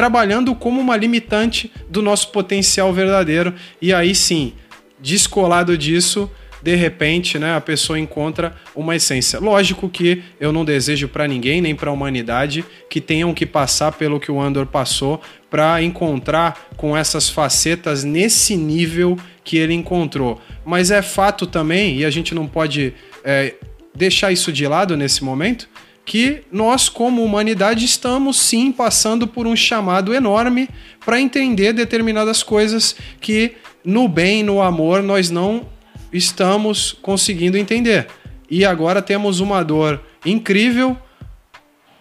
trabalhando 0.00 0.54
como 0.54 0.80
uma 0.80 0.96
limitante 0.96 1.70
do 1.86 2.00
nosso 2.00 2.32
potencial 2.32 2.90
verdadeiro. 2.90 3.52
E 3.82 3.92
aí 3.92 4.14
sim, 4.14 4.54
descolado 4.98 5.76
disso, 5.76 6.30
de 6.62 6.74
repente, 6.74 7.38
né, 7.38 7.54
a 7.54 7.60
pessoa 7.60 7.98
encontra 7.98 8.56
uma 8.74 8.96
essência. 8.96 9.38
Lógico 9.38 9.90
que 9.90 10.22
eu 10.40 10.54
não 10.54 10.64
desejo 10.64 11.06
para 11.06 11.28
ninguém, 11.28 11.60
nem 11.60 11.74
para 11.74 11.90
a 11.90 11.92
humanidade, 11.92 12.64
que 12.88 12.98
tenham 12.98 13.34
que 13.34 13.44
passar 13.44 13.92
pelo 13.92 14.18
que 14.18 14.32
o 14.32 14.40
Andor 14.40 14.64
passou 14.64 15.20
para 15.50 15.82
encontrar 15.82 16.70
com 16.78 16.96
essas 16.96 17.28
facetas 17.28 18.02
nesse 18.02 18.56
nível 18.56 19.18
que 19.44 19.58
ele 19.58 19.74
encontrou. 19.74 20.40
Mas 20.64 20.90
é 20.90 21.02
fato 21.02 21.46
também, 21.46 21.98
e 21.98 22.06
a 22.06 22.10
gente 22.10 22.34
não 22.34 22.46
pode 22.46 22.94
é, 23.22 23.52
deixar 23.94 24.32
isso 24.32 24.50
de 24.50 24.66
lado 24.66 24.96
nesse 24.96 25.22
momento, 25.22 25.68
que 26.04 26.42
nós, 26.50 26.88
como 26.88 27.22
humanidade, 27.22 27.84
estamos 27.84 28.40
sim 28.40 28.72
passando 28.72 29.26
por 29.26 29.46
um 29.46 29.54
chamado 29.54 30.14
enorme 30.14 30.68
para 31.04 31.20
entender 31.20 31.72
determinadas 31.72 32.42
coisas 32.42 32.96
que 33.20 33.52
no 33.84 34.08
bem, 34.08 34.42
no 34.42 34.60
amor, 34.60 35.02
nós 35.02 35.30
não 35.30 35.66
estamos 36.12 36.92
conseguindo 37.00 37.56
entender. 37.56 38.08
E 38.50 38.64
agora 38.64 39.00
temos 39.00 39.40
uma 39.40 39.62
dor 39.62 40.00
incrível. 40.24 40.96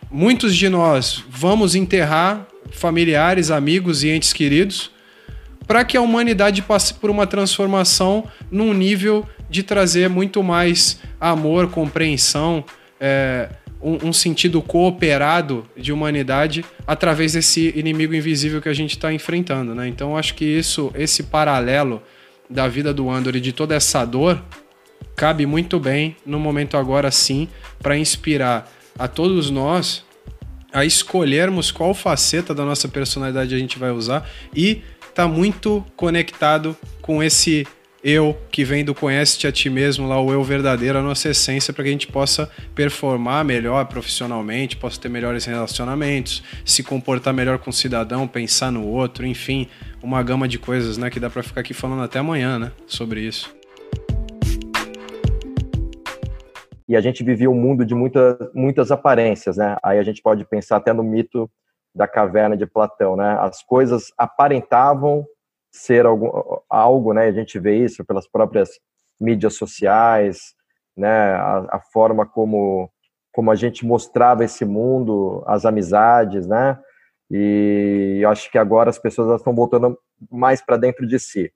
Muitos 0.10 0.56
de 0.56 0.68
nós 0.68 1.24
vamos 1.30 1.76
enterrar 1.76 2.48
familiares, 2.72 3.52
amigos 3.52 4.04
e 4.04 4.10
entes 4.10 4.34
queridos 4.34 4.92
para 5.70 5.86
que 5.86 5.96
a 5.96 6.02
humanidade 6.02 6.64
passe 6.64 6.96
por 6.96 7.12
uma 7.12 7.28
transformação 7.28 8.24
num 8.50 8.74
nível 8.74 9.24
de 9.52 9.62
trazer 9.62 10.10
muito 10.10 10.42
mais 10.42 11.00
amor, 11.22 11.70
compreensão, 11.70 12.66
é, 13.00 13.50
um, 13.82 14.10
um, 14.10 14.14
sentido 14.14 14.62
cooperado 14.62 15.66
de 15.76 15.92
humanidade 15.92 16.66
através 16.86 17.34
desse 17.34 17.74
inimigo 17.76 18.14
invisível 18.14 18.62
que 18.62 18.70
a 18.70 18.74
gente 18.74 18.92
está 18.92 19.14
enfrentando, 19.14 19.74
né? 19.74 19.88
Então 19.88 20.18
acho 20.18 20.36
que 20.36 20.46
isso, 20.46 20.92
esse 20.96 21.24
paralelo 21.24 22.02
da 22.50 22.68
vida 22.68 22.94
do 22.94 23.10
Andor 23.10 23.36
e 23.36 23.42
de 23.42 23.54
toda 23.54 23.76
essa 23.76 24.04
dor 24.04 24.44
cabe 25.16 25.46
muito 25.46 25.80
bem 25.80 26.16
no 26.26 26.40
momento 26.40 26.78
agora 26.78 27.12
sim 27.12 27.48
para 27.82 27.98
inspirar 27.98 28.70
a 28.98 29.08
todos 29.08 29.50
nós 29.50 30.04
a 30.72 30.86
escolhermos 30.86 31.72
qual 31.72 31.94
faceta 31.94 32.54
da 32.54 32.64
nossa 32.64 32.88
personalidade 32.88 33.56
a 33.56 33.58
gente 33.58 33.80
vai 33.80 33.92
usar 33.92 34.30
e 34.56 34.82
tá 35.14 35.28
muito 35.28 35.86
conectado 35.96 36.76
com 37.02 37.24
esse 37.24 37.68
eu 38.04 38.38
que 38.52 38.64
vem 38.64 38.84
do 38.84 38.96
conhece-te 38.96 39.48
a 39.48 39.52
ti 39.52 39.70
mesmo, 39.70 40.08
lá 40.08 40.20
o 40.22 40.32
eu 40.32 40.44
verdadeiro, 40.44 40.98
a 40.98 41.02
nossa 41.02 41.30
essência, 41.30 41.74
para 41.74 41.84
que 41.84 41.90
a 41.90 41.92
gente 41.92 42.08
possa 42.08 42.50
performar 42.74 43.44
melhor 43.44 43.86
profissionalmente, 43.86 44.78
possa 44.78 45.00
ter 45.00 45.10
melhores 45.10 45.46
relacionamentos, 45.46 46.44
se 46.66 46.84
comportar 46.84 47.34
melhor 47.34 47.60
com 47.60 47.70
o 47.70 47.74
cidadão, 47.74 48.28
pensar 48.28 48.72
no 48.72 48.88
outro, 48.88 49.26
enfim, 49.26 49.68
uma 50.02 50.24
gama 50.24 50.48
de 50.48 50.58
coisas, 50.58 50.98
né, 50.98 51.10
que 51.10 51.20
dá 51.20 51.30
para 51.30 51.44
ficar 51.44 51.62
aqui 51.62 51.74
falando 51.74 52.04
até 52.04 52.20
amanhã, 52.20 52.58
né, 52.58 52.72
sobre 52.88 53.22
isso. 53.22 53.54
E 56.88 56.96
a 56.96 57.02
gente 57.02 57.24
vivia 57.24 57.52
um 57.52 57.54
mundo 57.54 57.86
de 57.86 57.94
muitas 57.94 58.36
muitas 58.52 58.92
aparências, 58.92 59.58
né? 59.58 59.78
Aí 59.84 60.00
a 60.00 60.04
gente 60.04 60.24
pode 60.24 60.44
pensar 60.44 60.78
até 60.78 60.92
no 60.92 61.04
mito 61.04 61.48
da 61.94 62.08
caverna 62.08 62.58
de 62.58 62.66
Platão, 62.66 63.16
né? 63.16 63.38
As 63.42 63.62
coisas 63.62 64.12
aparentavam 64.18 65.24
ser 65.72 66.06
algo, 66.06 66.64
algo, 66.70 67.14
né? 67.14 67.26
A 67.26 67.32
gente 67.32 67.60
vê 67.60 67.78
isso 67.78 68.04
pelas 68.06 68.28
próprias 68.28 68.70
mídias 69.20 69.56
sociais, 69.56 70.54
né? 70.96 71.34
A, 71.34 71.68
a, 71.72 71.80
forma 71.80 72.26
como 72.26 72.90
como 73.32 73.52
a 73.52 73.56
gente 73.56 73.86
mostrava 73.86 74.44
esse 74.44 74.66
mundo, 74.66 75.44
as 75.46 75.66
amizades, 75.66 76.48
né? 76.48 76.80
E 77.30 78.24
acho 78.28 78.52
que 78.52 78.58
agora 78.58 78.90
as 78.90 78.98
pessoas 78.98 79.40
estão 79.40 79.54
voltando 79.54 79.98
mais 80.32 80.62
para 80.62 80.78
dentro 80.78 81.06
de 81.08 81.20
si. 81.20 81.52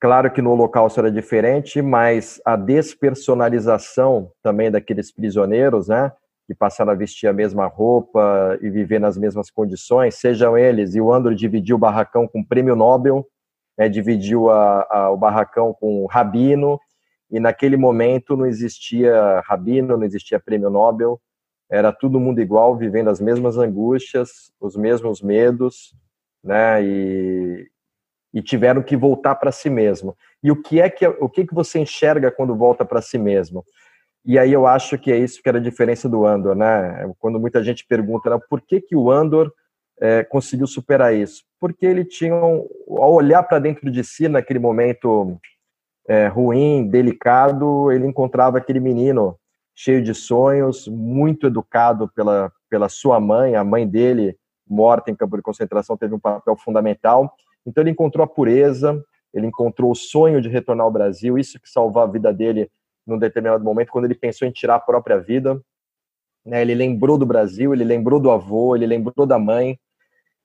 Claro 0.00 0.30
que 0.30 0.42
no 0.42 0.52
Holocausto 0.52 1.00
era 1.00 1.10
diferente, 1.10 1.80
mas 1.80 2.40
a 2.44 2.56
despersonalização 2.56 4.30
também 4.42 4.70
daqueles 4.70 5.12
prisioneiros, 5.12 5.88
né? 5.88 6.12
Que 6.48 6.54
passaram 6.54 6.90
a 6.90 6.94
vestir 6.94 7.28
a 7.28 7.32
mesma 7.32 7.66
roupa 7.66 8.58
e 8.60 8.70
viver 8.70 8.98
nas 8.98 9.16
mesmas 9.16 9.50
condições, 9.50 10.14
sejam 10.14 10.58
eles, 10.58 10.94
e 10.94 11.00
o 11.00 11.12
Andro 11.12 11.36
dividiu 11.36 11.76
o 11.76 11.78
barracão 11.78 12.26
com 12.26 12.40
o 12.40 12.46
prêmio 12.46 12.74
Nobel, 12.74 13.24
né, 13.76 13.88
dividiu 13.88 14.50
a, 14.50 14.86
a, 14.90 15.10
o 15.10 15.16
barracão 15.16 15.72
com 15.72 16.02
o 16.02 16.06
Rabino, 16.06 16.80
e 17.30 17.38
naquele 17.38 17.76
momento 17.76 18.36
não 18.36 18.46
existia 18.46 19.40
Rabino, 19.44 19.96
não 19.96 20.04
existia 20.04 20.40
prêmio 20.40 20.70
Nobel, 20.70 21.20
era 21.70 21.92
todo 21.92 22.18
mundo 22.18 22.40
igual, 22.40 22.76
vivendo 22.76 23.10
as 23.10 23.20
mesmas 23.20 23.58
angústias, 23.58 24.50
os 24.58 24.74
mesmos 24.74 25.20
medos, 25.20 25.94
né, 26.42 26.82
e, 26.82 27.68
e 28.32 28.42
tiveram 28.42 28.82
que 28.82 28.96
voltar 28.96 29.34
para 29.34 29.52
si 29.52 29.68
mesmo. 29.68 30.16
E 30.42 30.50
o 30.50 30.62
que 30.62 30.80
é 30.80 30.88
que 30.88 31.06
o 31.06 31.28
que 31.28 31.46
que 31.46 31.54
você 31.54 31.78
enxerga 31.78 32.30
quando 32.30 32.56
volta 32.56 32.84
para 32.84 33.02
si 33.02 33.18
mesmo? 33.18 33.64
E 34.28 34.38
aí 34.38 34.52
eu 34.52 34.66
acho 34.66 34.98
que 34.98 35.10
é 35.10 35.16
isso 35.16 35.42
que 35.42 35.48
era 35.48 35.56
a 35.56 35.62
diferença 35.62 36.06
do 36.06 36.26
Andor, 36.26 36.54
né? 36.54 37.10
Quando 37.18 37.40
muita 37.40 37.64
gente 37.64 37.86
pergunta, 37.86 38.28
né, 38.28 38.38
por 38.50 38.60
que 38.60 38.78
que 38.78 38.94
o 38.94 39.10
Andor 39.10 39.50
é, 39.98 40.22
conseguiu 40.22 40.66
superar 40.66 41.14
isso? 41.14 41.44
Porque 41.58 41.86
ele 41.86 42.04
tinha, 42.04 42.34
ao 42.34 43.14
olhar 43.14 43.42
para 43.42 43.58
dentro 43.58 43.90
de 43.90 44.04
si 44.04 44.28
naquele 44.28 44.58
momento 44.58 45.40
é, 46.06 46.26
ruim, 46.26 46.86
delicado, 46.86 47.90
ele 47.90 48.06
encontrava 48.06 48.58
aquele 48.58 48.80
menino 48.80 49.34
cheio 49.74 50.02
de 50.02 50.12
sonhos, 50.12 50.86
muito 50.86 51.46
educado 51.46 52.06
pela, 52.14 52.52
pela 52.68 52.90
sua 52.90 53.18
mãe, 53.18 53.54
a 53.54 53.64
mãe 53.64 53.88
dele, 53.88 54.36
morta 54.68 55.10
em 55.10 55.14
campo 55.14 55.38
de 55.38 55.42
concentração, 55.42 55.96
teve 55.96 56.14
um 56.14 56.20
papel 56.20 56.54
fundamental. 56.54 57.32
Então 57.64 57.82
ele 57.82 57.92
encontrou 57.92 58.22
a 58.22 58.28
pureza, 58.28 59.02
ele 59.32 59.46
encontrou 59.46 59.90
o 59.90 59.96
sonho 59.96 60.38
de 60.42 60.50
retornar 60.50 60.84
ao 60.84 60.92
Brasil, 60.92 61.38
isso 61.38 61.58
que 61.58 61.70
salvou 61.70 62.02
a 62.02 62.06
vida 62.06 62.30
dele 62.30 62.70
num 63.08 63.18
determinado 63.18 63.64
momento, 63.64 63.90
quando 63.90 64.04
ele 64.04 64.14
pensou 64.14 64.46
em 64.46 64.52
tirar 64.52 64.76
a 64.76 64.80
própria 64.80 65.18
vida. 65.18 65.60
Né? 66.44 66.60
Ele 66.62 66.74
lembrou 66.74 67.16
do 67.16 67.26
Brasil, 67.26 67.72
ele 67.72 67.84
lembrou 67.84 68.20
do 68.20 68.30
avô, 68.30 68.76
ele 68.76 68.86
lembrou 68.86 69.26
da 69.26 69.38
mãe, 69.38 69.78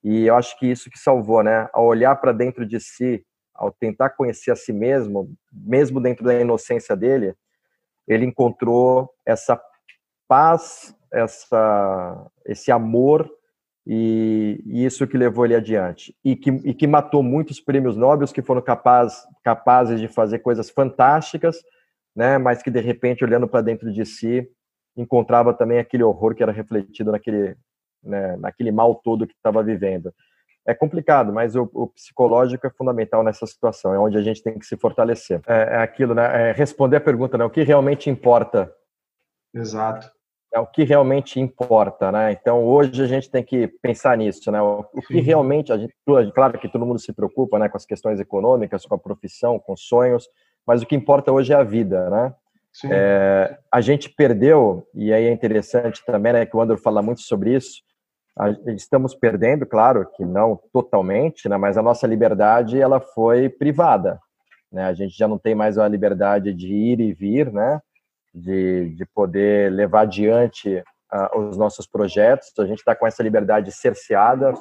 e 0.03 0.25
eu 0.25 0.35
acho 0.35 0.57
que 0.57 0.67
isso 0.67 0.89
que 0.89 0.99
salvou, 0.99 1.43
né? 1.43 1.69
Ao 1.71 1.85
olhar 1.85 2.15
para 2.17 2.33
dentro 2.33 2.65
de 2.65 2.79
si, 2.79 3.25
ao 3.53 3.71
tentar 3.71 4.09
conhecer 4.09 4.51
a 4.51 4.55
si 4.55 4.73
mesmo, 4.73 5.33
mesmo 5.51 6.01
dentro 6.01 6.25
da 6.25 6.33
inocência 6.33 6.95
dele, 6.95 7.33
ele 8.05 8.25
encontrou 8.25 9.09
essa 9.25 9.61
paz, 10.27 10.93
essa, 11.11 12.27
esse 12.45 12.71
amor 12.71 13.29
e, 13.85 14.61
e, 14.65 14.85
isso 14.85 15.07
que 15.07 15.17
levou 15.17 15.45
ele 15.45 15.55
adiante 15.55 16.15
e 16.23 16.35
que, 16.35 16.49
e 16.49 16.73
que 16.73 16.87
matou 16.87 17.21
muitos 17.21 17.59
prêmios 17.59 17.95
nobres 17.95 18.31
que 18.31 18.41
foram 18.41 18.61
capaz, 18.61 19.23
capazes 19.43 19.99
de 19.99 20.07
fazer 20.07 20.39
coisas 20.39 20.69
fantásticas, 20.69 21.57
né? 22.15 22.37
Mas 22.37 22.61
que 22.61 22.71
de 22.71 22.79
repente 22.79 23.23
olhando 23.23 23.47
para 23.47 23.61
dentro 23.61 23.91
de 23.91 24.05
si 24.05 24.47
encontrava 24.95 25.53
também 25.53 25.79
aquele 25.79 26.03
horror 26.03 26.35
que 26.35 26.43
era 26.43 26.51
refletido 26.51 27.11
naquele 27.11 27.55
né, 28.03 28.35
naquele 28.37 28.71
mal 28.71 28.95
todo 28.95 29.25
que 29.25 29.33
estava 29.33 29.63
vivendo. 29.63 30.13
É 30.65 30.73
complicado, 30.73 31.33
mas 31.33 31.55
o, 31.55 31.69
o, 31.73 31.87
psicológico 31.87 32.65
é 32.65 32.69
fundamental 32.69 33.23
nessa 33.23 33.45
situação, 33.45 33.93
é 33.93 33.99
onde 33.99 34.17
a 34.17 34.21
gente 34.21 34.41
tem 34.41 34.57
que 34.57 34.65
se 34.65 34.77
fortalecer. 34.77 35.41
É, 35.45 35.75
é 35.75 35.77
aquilo, 35.77 36.13
né? 36.13 36.49
É 36.49 36.51
responder 36.53 36.97
a 36.97 37.01
pergunta, 37.01 37.37
né? 37.37 37.43
O 37.43 37.49
que 37.49 37.63
realmente 37.63 38.09
importa? 38.09 38.73
Exato. 39.53 40.09
é 40.53 40.59
o 40.59 40.65
que 40.65 40.83
realmente 40.83 41.39
importa, 41.39 42.11
né? 42.11 42.31
Então 42.31 42.63
hoje 42.63 43.03
a 43.03 43.07
gente 43.07 43.29
tem 43.29 43.43
que 43.43 43.67
pensar 43.81 44.17
nisso, 44.17 44.51
né? 44.51 44.61
O, 44.61 44.85
o 44.93 45.01
que 45.01 45.19
realmente 45.19 45.71
a 45.71 45.77
gente, 45.77 45.93
claro 46.33 46.57
que 46.57 46.69
todo 46.69 46.85
mundo 46.85 46.99
se 46.99 47.11
preocupa, 47.11 47.59
né, 47.59 47.67
com 47.67 47.77
as 47.77 47.85
questões 47.85 48.19
econômicas, 48.19 48.85
com 48.85 48.95
a 48.95 48.99
profissão, 48.99 49.59
com 49.59 49.75
sonhos, 49.75 50.29
mas 50.65 50.81
o 50.81 50.85
que 50.85 50.95
importa 50.95 51.31
hoje 51.31 51.53
é 51.53 51.55
a 51.55 51.63
vida, 51.63 52.09
né? 52.09 52.33
É, 52.85 53.57
a 53.71 53.81
gente 53.81 54.09
perdeu 54.09 54.87
e 54.95 55.13
aí 55.13 55.25
é 55.25 55.31
interessante 55.31 56.03
também, 56.03 56.33
né, 56.33 56.45
que 56.45 56.57
o 56.57 56.61
André 56.61 56.75
fala 56.77 57.03
muito 57.03 57.21
sobre 57.21 57.55
isso. 57.55 57.83
A, 58.35 58.49
estamos 58.71 59.13
perdendo, 59.13 59.63
claro 59.63 60.09
que 60.15 60.25
não 60.25 60.59
totalmente, 60.73 61.47
né, 61.47 61.55
mas 61.55 61.77
a 61.77 61.83
nossa 61.83 62.07
liberdade 62.07 62.81
ela 62.81 62.99
foi 62.99 63.47
privada, 63.47 64.19
né? 64.71 64.85
A 64.85 64.93
gente 64.93 65.15
já 65.15 65.27
não 65.27 65.37
tem 65.37 65.53
mais 65.53 65.77
a 65.77 65.87
liberdade 65.87 66.51
de 66.51 66.73
ir 66.73 66.99
e 66.99 67.13
vir, 67.13 67.51
né? 67.53 67.79
de, 68.33 68.89
de 68.95 69.05
poder 69.05 69.71
levar 69.71 70.01
adiante 70.01 70.83
uh, 71.13 71.39
os 71.39 71.55
nossos 71.55 71.85
projetos. 71.85 72.51
A 72.57 72.65
gente 72.65 72.79
está 72.79 72.95
com 72.95 73.05
essa 73.05 73.21
liberdade 73.21 73.71
cerceada, 73.71 74.53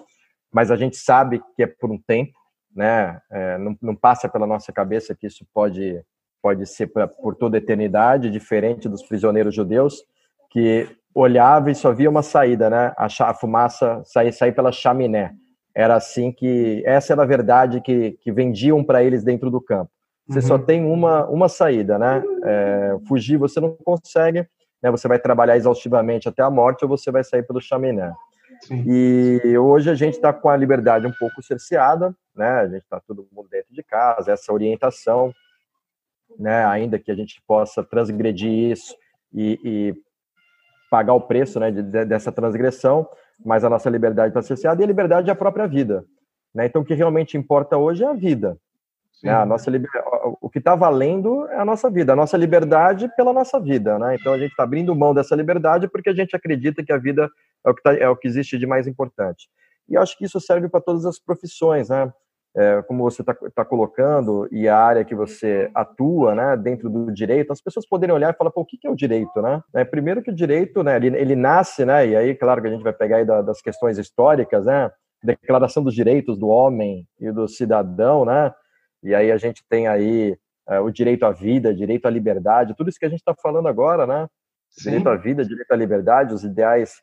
mas 0.53 0.71
a 0.71 0.77
gente 0.77 0.97
sabe 0.97 1.43
que 1.57 1.63
é 1.63 1.67
por 1.67 1.91
um 1.91 1.99
tempo, 1.99 2.33
né? 2.75 3.21
É, 3.31 3.59
não, 3.59 3.77
não, 3.81 3.95
passa 3.95 4.29
pela 4.29 4.47
nossa 4.47 4.73
cabeça 4.73 5.15
que 5.15 5.27
isso 5.27 5.47
pode 5.53 6.03
pode 6.43 6.67
ser 6.67 6.89
pra, 6.89 7.07
por 7.07 7.37
toda 7.37 7.57
a 7.57 7.59
eternidade, 7.59 8.29
diferente 8.29 8.89
dos 8.89 9.03
prisioneiros 9.05 9.55
judeus 9.55 10.03
que 10.51 10.89
olhava 11.15 11.71
e 11.71 11.75
só 11.75 11.93
via 11.93 12.11
uma 12.11 12.23
saída, 12.23 12.69
né? 12.69 12.93
A, 12.97 13.07
a 13.07 13.35
fumaça 13.35 14.03
sair 14.05 14.33
sair 14.33 14.53
pela 14.53 14.73
chaminé. 14.73 15.35
Era 15.75 15.95
assim 15.97 16.33
que 16.33 16.83
essa 16.85 17.13
era 17.13 17.23
a 17.23 17.27
verdade 17.27 17.81
que, 17.81 18.13
que 18.21 18.33
vendiam 18.33 18.83
para 18.83 19.03
eles 19.03 19.23
dentro 19.23 19.51
do 19.51 19.61
campo. 19.61 19.91
Você 20.29 20.39
uhum. 20.39 20.47
só 20.47 20.59
tem 20.59 20.85
uma, 20.85 21.27
uma 21.29 21.49
saída, 21.49 21.99
né? 21.99 22.23
É, 22.45 22.97
fugir 23.09 23.37
você 23.37 23.61
não 23.61 23.77
consegue, 23.85 24.47
né? 24.83 24.91
Você 24.91 25.09
vai 25.09 25.19
trabalhar 25.19 25.57
exaustivamente 25.57 26.29
até 26.29 26.43
a 26.43 26.51
morte 26.51 26.85
ou 26.85 26.89
você 26.89 27.11
vai 27.11 27.25
sair 27.25 27.43
pelo 27.43 27.61
chaminé. 27.61 28.13
Sim. 28.63 28.85
E 28.87 29.59
hoje 29.59 29.91
a 29.91 29.95
gente 29.95 30.15
está 30.15 30.33
com 30.33 30.49
a 30.49 30.57
liberdade 30.57 31.07
um 31.07 31.13
pouco 31.13 31.43
cerceada, 31.43 32.15
né? 32.35 32.49
A 32.61 32.69
gente 32.69 32.83
está 32.83 33.01
todo 33.01 33.27
mundo 33.33 33.49
dentro 33.49 33.75
de 33.75 33.83
casa, 33.83 34.33
essa 34.33 34.53
orientação, 34.53 35.35
né? 36.39 36.65
Ainda 36.67 36.99
que 36.99 37.11
a 37.11 37.15
gente 37.15 37.43
possa 37.47 37.83
transgredir 37.83 38.71
isso 38.71 38.95
e, 39.33 39.59
e 39.65 39.95
pagar 40.91 41.15
o 41.15 41.21
preço, 41.21 41.59
né? 41.59 41.71
De, 41.71 41.83
de, 41.83 42.05
dessa 42.05 42.31
transgressão, 42.31 43.09
mas 43.45 43.65
a 43.65 43.71
nossa 43.71 43.91
liberdade 43.91 44.29
está 44.29 44.43
cerceada 44.43 44.81
e 44.81 44.85
a 44.85 44.89
liberdade 44.89 45.29
é 45.29 45.33
a 45.33 45.37
própria 45.37 45.67
vida, 45.67 46.05
né? 46.55 46.67
Então 46.67 46.83
o 46.83 46.85
que 46.85 46.95
realmente 46.95 47.37
importa 47.37 47.77
hoje 47.77 48.05
é 48.05 48.07
a 48.07 48.15
vida, 48.15 48.57
né? 49.23 49.33
A 49.35 49.47
nossa 49.47 49.71
liber... 49.71 49.91
O 50.41 50.51
que 50.51 50.59
está 50.59 50.75
valendo 50.75 51.47
é 51.49 51.59
a 51.59 51.65
nossa 51.65 51.91
vida, 51.91 52.13
a 52.13 52.17
nossa 52.17 52.37
liberdade 52.37 53.09
pela 53.17 53.33
nossa 53.33 53.59
vida. 53.61 53.99
Né? 53.99 54.17
Então 54.21 54.33
a 54.33 54.39
gente 54.39 54.51
está 54.51 54.65
abrindo 54.65 54.95
mão 54.95 55.15
dessa 55.15 55.35
liberdade 55.35 55.89
porque 55.89 56.11
a 56.11 56.15
gente 56.15 56.35
acredita 56.35 56.85
que 56.85 56.93
a 56.93 56.99
vida 56.99 57.29
é 57.65 57.71
o 57.71 57.75
que, 57.75 57.83
tá... 57.83 57.95
é 57.95 58.09
o 58.09 58.17
que 58.17 58.29
existe 58.29 58.59
de 58.59 58.67
mais 58.67 58.87
importante. 58.87 59.49
E 59.89 59.97
acho 59.97 60.17
que 60.17 60.25
isso 60.25 60.41
serve 60.41 60.69
para 60.69 60.81
todas 60.81 61.05
as 61.05 61.19
profissões, 61.19 61.89
né? 61.89 62.13
É, 62.55 62.83
como 62.83 63.03
você 63.03 63.23
está 63.23 63.35
tá 63.55 63.65
colocando 63.65 64.47
e 64.53 64.69
a 64.69 64.77
área 64.77 65.07
que 65.07 65.15
você 65.15 65.71
atua, 65.75 66.35
né, 66.35 66.55
dentro 66.55 66.91
do 66.91 67.11
direito, 67.11 67.51
as 67.51 67.63
pessoas 67.63 67.87
poderem 67.87 68.15
olhar 68.15 68.31
e 68.31 68.37
falar, 68.37 68.51
pô, 68.51 68.61
o 68.61 68.67
que, 68.67 68.77
que 68.77 68.87
é 68.87 68.91
o 68.91 68.95
direito, 68.95 69.41
né? 69.41 69.63
É, 69.75 69.85
primeiro 69.85 70.23
que 70.23 70.31
o 70.31 70.35
direito, 70.35 70.83
né, 70.83 70.97
ele, 70.97 71.17
ele, 71.17 71.35
nasce, 71.35 71.83
né, 71.87 72.07
e 72.07 72.15
aí, 72.15 72.35
claro 72.35 72.61
que 72.61 72.69
a 72.69 72.71
gente 72.71 72.83
vai 72.83 72.93
pegar 72.93 73.17
aí 73.17 73.25
da, 73.25 73.41
das 73.41 73.63
questões 73.63 73.97
históricas, 73.97 74.67
né, 74.67 74.91
Declaração 75.25 75.83
dos 75.83 75.95
Direitos 75.95 76.37
do 76.37 76.49
Homem 76.49 77.09
e 77.19 77.33
do 77.33 77.49
Cidadão, 77.49 78.27
né, 78.27 78.53
e 79.03 79.15
aí 79.15 79.33
a 79.33 79.37
gente 79.37 79.65
tem 79.69 79.89
aí 79.89 80.37
é, 80.69 80.81
o 80.81 80.91
direito 80.91 81.25
à 81.25 81.33
vida, 81.33 81.75
direito 81.75 82.07
à 82.07 82.11
liberdade, 82.11 82.75
tudo 82.77 82.89
isso 82.89 82.99
que 82.99 83.07
a 83.07 83.09
gente 83.09 83.21
está 83.21 83.35
falando 83.35 83.69
agora, 83.69 84.07
né? 84.07 84.29
Sim. 84.71 84.91
Direito 84.91 85.09
à 85.09 85.17
vida, 85.17 85.45
direito 85.45 85.73
à 85.73 85.77
liberdade, 85.77 86.35
os 86.35 86.45
ideais 86.45 87.01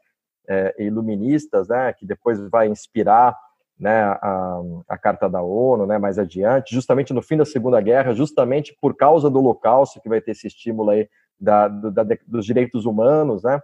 é, 0.48 0.76
iluministas, 0.80 1.68
né? 1.68 1.94
Que 1.94 2.06
depois 2.06 2.40
vai 2.50 2.68
inspirar 2.68 3.36
né, 3.80 4.02
a, 4.02 4.62
a, 4.90 4.98
Carta 4.98 5.30
da 5.30 5.42
ONU, 5.42 5.86
né, 5.86 5.98
mais 5.98 6.20
adiante, 6.20 6.76
justamente 6.76 7.14
no 7.14 7.22
fim 7.22 7.38
da 7.38 7.46
Segunda 7.46 7.80
Guerra, 7.80 8.14
justamente 8.14 8.76
por 8.82 8.94
causa 8.96 9.30
do 9.30 9.40
Holocausto, 9.40 10.02
que 10.02 10.10
vai 10.10 10.20
ter 10.20 10.32
esse 10.32 10.48
estímulo 10.48 10.90
aí 10.90 11.08
da, 11.40 11.70
do, 11.70 11.90
da, 11.90 12.04
dos 12.28 12.46
direitos 12.46 12.86
humanos, 12.86 13.44
né, 13.44 13.58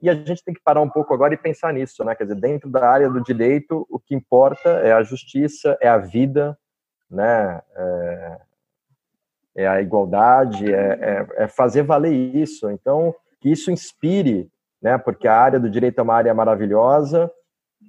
e 0.00 0.08
a 0.08 0.14
gente 0.14 0.42
tem 0.42 0.54
que 0.54 0.62
parar 0.62 0.80
um 0.80 0.88
pouco 0.88 1.12
agora 1.12 1.34
e 1.34 1.36
pensar 1.36 1.74
nisso, 1.74 2.02
né, 2.02 2.14
quer 2.14 2.24
dizer, 2.24 2.40
dentro 2.40 2.70
da 2.70 2.88
área 2.88 3.10
do 3.10 3.22
direito, 3.22 3.86
o 3.90 3.98
que 3.98 4.14
importa 4.14 4.70
é 4.70 4.92
a 4.92 5.02
justiça, 5.02 5.76
é 5.82 5.88
a 5.88 5.98
vida, 5.98 6.56
né? 7.10 7.60
É, 7.76 8.38
é 9.56 9.66
a 9.66 9.80
igualdade, 9.82 10.72
é, 10.72 10.98
é, 11.00 11.26
é, 11.44 11.48
fazer 11.48 11.82
valer 11.82 12.12
isso. 12.12 12.70
Então, 12.70 13.14
que 13.40 13.50
isso 13.50 13.70
inspire, 13.70 14.48
né? 14.80 14.96
Porque 14.98 15.26
a 15.26 15.36
área 15.36 15.58
do 15.58 15.70
direito 15.70 15.98
é 15.98 16.02
uma 16.02 16.14
área 16.14 16.32
maravilhosa 16.34 17.30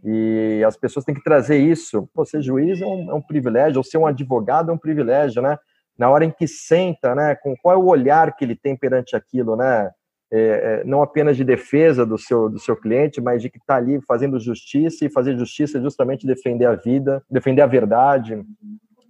e 0.04 0.64
as 0.66 0.78
pessoas 0.78 1.06
têm 1.06 1.16
que 1.16 1.24
trazer 1.24 1.58
isso. 1.58 2.10
Pô, 2.14 2.26
ser 2.26 2.42
juiz 2.42 2.82
é 2.82 2.86
um, 2.86 3.12
é 3.12 3.14
um 3.14 3.22
privilégio, 3.22 3.78
ou 3.78 3.84
ser 3.84 3.98
um 3.98 4.08
advogado 4.08 4.72
é 4.72 4.74
um 4.74 4.78
privilégio, 4.78 5.42
né? 5.42 5.58
Na 5.98 6.10
hora 6.10 6.26
em 6.26 6.32
que 6.32 6.48
senta, 6.48 7.14
né? 7.14 7.36
Com 7.36 7.56
qual 7.58 7.76
é 7.76 7.78
o 7.78 7.88
olhar 7.88 8.36
que 8.36 8.44
ele 8.44 8.56
tem 8.56 8.76
perante 8.76 9.16
aquilo, 9.16 9.56
né? 9.56 9.92
É, 10.32 10.40
é, 10.40 10.84
não 10.84 11.02
apenas 11.02 11.36
de 11.36 11.44
defesa 11.44 12.06
do 12.06 12.16
seu, 12.16 12.50
do 12.50 12.60
seu 12.60 12.76
cliente, 12.76 13.20
mas 13.20 13.42
de 13.42 13.50
que 13.50 13.58
está 13.58 13.78
ali 13.78 14.00
fazendo 14.08 14.40
justiça 14.40 15.04
e 15.04 15.10
fazer 15.10 15.36
justiça 15.36 15.80
é 15.80 15.82
justamente 15.82 16.28
defender 16.28 16.66
a 16.66 16.76
vida, 16.76 17.24
defender 17.30 17.64
a 17.64 17.68
verdade, 17.68 18.44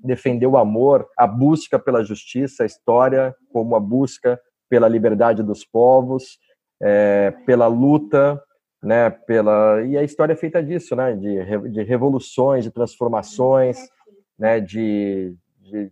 defender 0.03 0.47
o 0.47 0.57
amor, 0.57 1.07
a 1.17 1.27
busca 1.27 1.77
pela 1.77 2.03
justiça, 2.03 2.63
a 2.63 2.65
história 2.65 3.35
como 3.51 3.75
a 3.75 3.79
busca 3.79 4.39
pela 4.69 4.87
liberdade 4.87 5.43
dos 5.43 5.65
povos, 5.65 6.39
é, 6.81 7.31
pela 7.45 7.67
luta, 7.67 8.41
né, 8.81 9.09
pela 9.09 9.81
e 9.83 9.97
a 9.97 10.03
história 10.03 10.33
é 10.33 10.37
feita 10.37 10.63
disso, 10.63 10.95
né, 10.95 11.13
de, 11.13 11.69
de 11.69 11.83
revoluções, 11.83 12.63
de 12.63 12.71
transformações, 12.71 13.77
né, 14.37 14.59
de, 14.59 15.35
de 15.59 15.91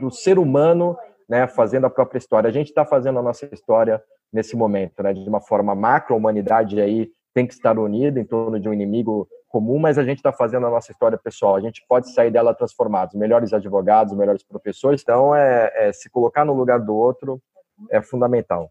do 0.00 0.10
ser 0.10 0.38
humano, 0.38 0.96
né, 1.28 1.48
fazendo 1.48 1.86
a 1.86 1.90
própria 1.90 2.18
história. 2.18 2.48
A 2.48 2.52
gente 2.52 2.68
está 2.68 2.84
fazendo 2.84 3.18
a 3.18 3.22
nossa 3.22 3.48
história 3.52 4.02
nesse 4.32 4.54
momento, 4.54 5.02
né, 5.02 5.12
de 5.12 5.28
uma 5.28 5.40
forma 5.40 5.74
macro, 5.74 6.14
a 6.14 6.18
humanidade 6.18 6.80
aí 6.80 7.10
tem 7.34 7.46
que 7.46 7.54
estar 7.54 7.78
unida 7.78 8.20
em 8.20 8.24
torno 8.24 8.60
de 8.60 8.68
um 8.68 8.72
inimigo 8.72 9.28
comum, 9.50 9.78
mas 9.78 9.98
a 9.98 10.04
gente 10.04 10.18
está 10.18 10.32
fazendo 10.32 10.66
a 10.66 10.70
nossa 10.70 10.92
história 10.92 11.18
pessoal. 11.18 11.56
A 11.56 11.60
gente 11.60 11.84
pode 11.86 12.10
sair 12.12 12.30
dela 12.30 12.54
transformados, 12.54 13.14
melhores 13.14 13.52
advogados, 13.52 14.16
melhores 14.16 14.42
professores. 14.44 15.02
Então, 15.02 15.34
é, 15.34 15.70
é 15.74 15.92
se 15.92 16.08
colocar 16.08 16.44
no 16.44 16.54
lugar 16.54 16.80
do 16.80 16.94
outro 16.94 17.42
é 17.90 18.00
fundamental. 18.00 18.70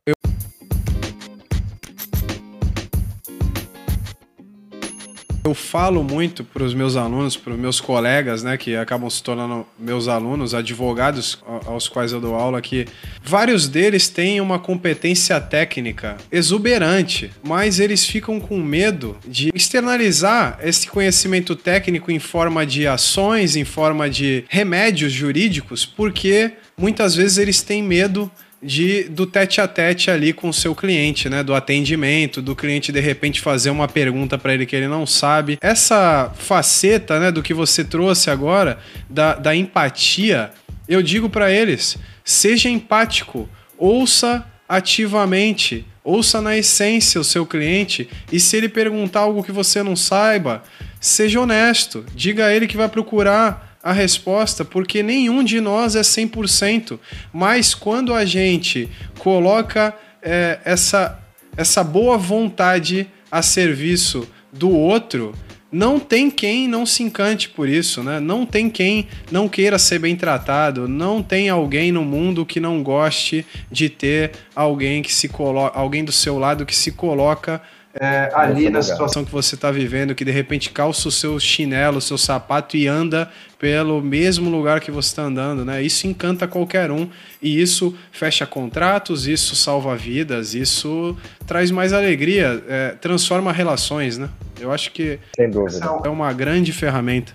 Eu 5.44 5.54
falo 5.54 6.04
muito 6.04 6.44
para 6.44 6.64
os 6.64 6.74
meus 6.74 6.96
alunos, 6.96 7.38
para 7.38 7.54
os 7.54 7.60
meus 7.60 7.80
colegas, 7.80 8.44
né, 8.44 8.58
que 8.58 8.76
acabam 8.76 9.10
se 9.10 9.24
tornando 9.24 9.66
meus 9.78 10.08
alunos, 10.08 10.54
advogados 10.54 11.40
aos 11.66 11.88
quais 11.88 12.12
eu 12.12 12.20
dou 12.20 12.36
aula, 12.36 12.62
que 12.62 12.86
vários 13.24 13.68
deles 13.68 14.10
têm 14.10 14.42
uma 14.42 14.60
competência 14.60 15.40
técnica 15.40 16.18
exuberante, 16.32 17.32
mas 17.44 17.80
eles 17.80 18.06
ficam 18.06 18.40
com 18.40 18.58
medo 18.60 19.18
de 19.26 19.50
externalizar 19.56 20.60
esse 20.62 20.88
conhecimento 20.88 21.56
técnico 21.56 22.12
em 22.12 22.20
forma 22.20 22.66
de 22.66 22.86
ações, 22.86 23.56
em 23.56 23.66
forma 23.66 24.10
de 24.10 24.44
remédios 24.50 25.12
jurídicos, 25.12 25.86
porque 25.86 26.54
muitas 26.78 27.16
vezes 27.16 27.38
eles 27.38 27.62
têm 27.62 27.82
medo 27.82 28.30
de 28.62 29.04
do 29.04 29.26
tete 29.26 29.62
a 29.62 29.68
tete 29.68 30.12
ali 30.12 30.34
com 30.34 30.50
o 30.50 30.54
seu 30.54 30.76
cliente, 30.76 31.30
né? 31.30 31.44
Do 31.44 31.56
atendimento, 31.56 32.42
do 32.42 32.56
cliente 32.56 32.92
de 32.92 33.00
repente 33.00 33.42
fazer 33.42 33.70
uma 33.70 33.88
pergunta 33.88 34.38
para 34.38 34.54
ele 34.54 34.66
que 34.66 34.76
ele 34.76 34.88
não 34.88 35.06
sabe. 35.06 35.58
Essa 35.62 36.32
faceta, 36.36 37.20
né, 37.20 37.32
do 37.32 37.42
que 37.42 37.54
você 37.54 37.84
trouxe 37.84 38.30
agora, 38.30 38.80
da, 39.10 39.36
da 39.36 39.56
empatia, 39.56 40.52
eu 40.88 41.02
digo 41.02 41.30
para 41.30 41.52
eles: 41.52 41.98
seja 42.24 42.70
empático, 42.70 43.48
ouça 43.78 44.46
ativamente, 44.68 45.86
ouça 46.04 46.42
na 46.42 46.58
essência 46.58 47.20
o 47.20 47.24
seu 47.24 47.46
cliente 47.46 48.10
e 48.32 48.40
se 48.40 48.58
ele 48.58 48.70
perguntar 48.70 49.22
algo 49.22 49.44
que 49.44 49.52
você 49.52 49.82
não 49.82 49.96
saiba, 49.96 50.64
seja 51.00 51.40
honesto, 51.40 52.06
diga 52.14 52.46
a 52.46 52.54
ele 52.54 52.68
que 52.68 52.78
vai 52.78 52.90
procurar 52.90 53.69
a 53.84 53.94
resposta, 53.94 54.66
porque 54.66 55.02
nenhum 55.02 55.44
de 55.44 55.62
nós 55.62 55.96
é 55.96 56.02
100%. 56.02 57.00
Mas 57.34 57.74
quando 57.74 58.14
a 58.14 58.26
gente 58.26 58.90
coloca 59.18 59.96
é, 60.22 60.60
essa, 60.66 61.20
essa 61.56 61.84
boa 61.84 62.18
vontade 62.18 63.08
a 63.32 63.42
serviço 63.42 64.28
do 64.52 64.70
outro, 64.70 65.34
não 65.72 66.00
tem 66.00 66.32
quem 66.32 66.68
não 66.68 66.86
se 66.86 67.04
encante 67.04 67.48
por 67.48 67.70
isso, 67.70 68.04
né? 68.04 68.20
Não 68.20 68.46
tem 68.46 68.70
quem 68.70 69.08
não 69.32 69.48
queira 69.48 69.78
ser 69.78 70.00
bem 70.00 70.16
tratado, 70.16 70.88
não 70.88 71.22
tem 71.22 71.48
alguém 71.48 71.92
no 71.92 72.04
mundo 72.04 72.46
que 72.46 72.60
não 72.60 72.82
goste 72.82 73.46
de 73.72 73.88
ter 73.88 74.32
alguém 74.56 75.04
que 75.04 75.14
se 75.14 75.30
coloca, 75.30 75.78
alguém 75.78 76.04
do 76.04 76.12
seu 76.12 76.40
lado 76.40 76.66
que 76.66 76.76
se 76.76 76.92
coloca 76.92 77.62
é, 77.94 78.32
ali 78.34 78.70
na 78.70 78.82
situação 78.82 79.26
que 79.26 79.32
você 79.32 79.56
está 79.56 79.72
vivendo, 79.72 80.16
que 80.16 80.26
de 80.26 80.32
repente 80.32 80.70
calça 80.70 81.08
o 81.08 81.12
seu 81.12 81.40
chinelo, 81.40 81.98
o 81.98 82.02
seu 82.02 82.18
sapato 82.18 82.78
e 82.78 82.88
anda 82.88 83.32
pelo 83.60 84.02
mesmo 84.02 84.50
lugar 84.50 84.80
que 84.80 84.90
você 84.90 85.10
está 85.10 85.24
andando, 85.24 85.66
né? 85.66 85.84
Isso 85.84 86.08
encanta 86.08 86.48
qualquer 86.48 86.90
um 86.90 87.10
e 87.42 87.62
isso 87.62 87.94
fecha 88.10 88.48
contratos, 88.48 89.28
isso 89.28 89.54
salva 89.54 89.98
vidas, 89.98 90.54
isso 90.54 91.16
traz 91.46 91.70
mais 91.70 91.92
alegria, 91.92 92.64
é, 92.70 92.92
transforma 92.92 93.52
relações, 93.52 94.18
né? 94.18 94.30
Eu 94.58 94.72
acho 94.72 94.92
que 94.94 95.20
Sem 95.36 95.50
dúvida. 95.50 95.86
é 96.06 96.10
uma 96.10 96.32
grande 96.32 96.72
ferramenta, 96.72 97.34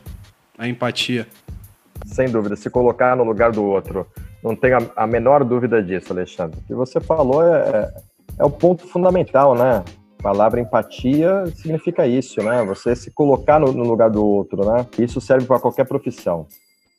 a 0.56 0.66
empatia. 0.66 1.28
Sem 2.06 2.28
dúvida, 2.30 2.56
se 2.56 2.70
colocar 2.70 3.14
no 3.14 3.22
lugar 3.22 3.52
do 3.52 3.62
outro. 3.62 4.06
Não 4.42 4.56
tenho 4.56 4.90
a, 4.96 5.06
menor 5.06 5.44
dúvida 5.44 5.82
disso, 5.82 6.12
Alexandre. 6.12 6.58
O 6.58 6.66
que 6.66 6.74
você 6.74 7.00
falou 7.00 7.42
é, 7.42 7.60
é, 7.60 7.92
é 8.40 8.44
o 8.44 8.50
ponto 8.50 8.86
fundamental, 8.86 9.54
né? 9.54 9.84
Palavra 10.24 10.58
empatia 10.58 11.44
significa 11.54 12.06
isso, 12.06 12.42
né? 12.42 12.64
Você 12.64 12.96
se 12.96 13.10
colocar 13.10 13.60
no, 13.60 13.70
no 13.72 13.84
lugar 13.84 14.08
do 14.08 14.24
outro, 14.24 14.64
né? 14.64 14.86
Isso 14.98 15.20
serve 15.20 15.44
para 15.44 15.60
qualquer 15.60 15.84
profissão. 15.84 16.46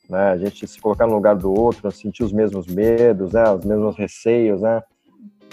Né? 0.07 0.29
A 0.29 0.37
gente 0.37 0.67
se 0.67 0.79
colocar 0.79 1.07
no 1.07 1.15
lugar 1.15 1.35
do 1.35 1.51
outro, 1.51 1.91
sentir 1.91 2.23
os 2.23 2.31
mesmos 2.31 2.67
medos, 2.67 3.33
né? 3.33 3.49
Os 3.49 3.65
mesmos 3.65 3.97
receios, 3.97 4.61
né? 4.61 4.83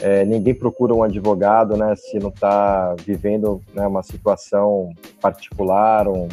É, 0.02 0.22
ninguém 0.22 0.54
procura 0.54 0.92
um 0.92 1.02
advogado, 1.02 1.74
né? 1.74 1.96
Se 1.96 2.18
não 2.18 2.28
está 2.28 2.94
vivendo 3.06 3.62
né, 3.72 3.86
uma 3.86 4.02
situação 4.02 4.90
particular, 5.18 6.06
um, 6.06 6.28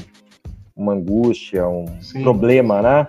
uma 0.76 0.92
angústia, 0.92 1.66
um 1.66 1.86
Sim. 2.02 2.22
problema, 2.22 2.82
né? 2.82 3.08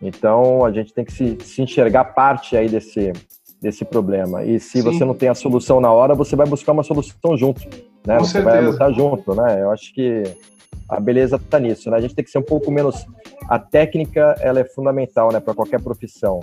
Então 0.00 0.64
a 0.64 0.72
gente 0.72 0.94
tem 0.94 1.04
que 1.04 1.12
se, 1.12 1.36
se 1.42 1.60
enxergar 1.60 2.04
parte 2.04 2.56
aí 2.56 2.70
desse, 2.70 3.12
desse 3.60 3.84
problema. 3.84 4.44
E 4.44 4.60
se 4.60 4.80
Sim. 4.80 4.82
você 4.82 5.04
não 5.04 5.14
tem 5.14 5.28
a 5.28 5.34
solução 5.34 5.80
na 5.80 5.92
hora, 5.92 6.14
você 6.14 6.36
vai 6.36 6.46
buscar 6.46 6.72
uma 6.72 6.82
solução 6.82 7.36
junto, 7.36 7.62
né? 8.06 8.18
Com 8.18 8.24
você 8.24 8.32
certeza. 8.32 8.56
vai 8.56 8.64
lutar 8.64 8.92
junto, 8.92 9.34
né? 9.34 9.62
Eu 9.62 9.70
acho 9.70 9.92
que 9.94 10.22
a 10.88 11.00
beleza 11.00 11.36
está 11.36 11.58
nisso, 11.58 11.90
né? 11.90 11.96
A 11.96 12.00
gente 12.00 12.14
tem 12.14 12.24
que 12.24 12.30
ser 12.30 12.38
um 12.38 12.42
pouco 12.42 12.70
menos 12.70 13.06
a 13.48 13.58
técnica, 13.58 14.34
ela 14.40 14.60
é 14.60 14.64
fundamental, 14.64 15.32
né, 15.32 15.40
para 15.40 15.54
qualquer 15.54 15.80
profissão, 15.80 16.40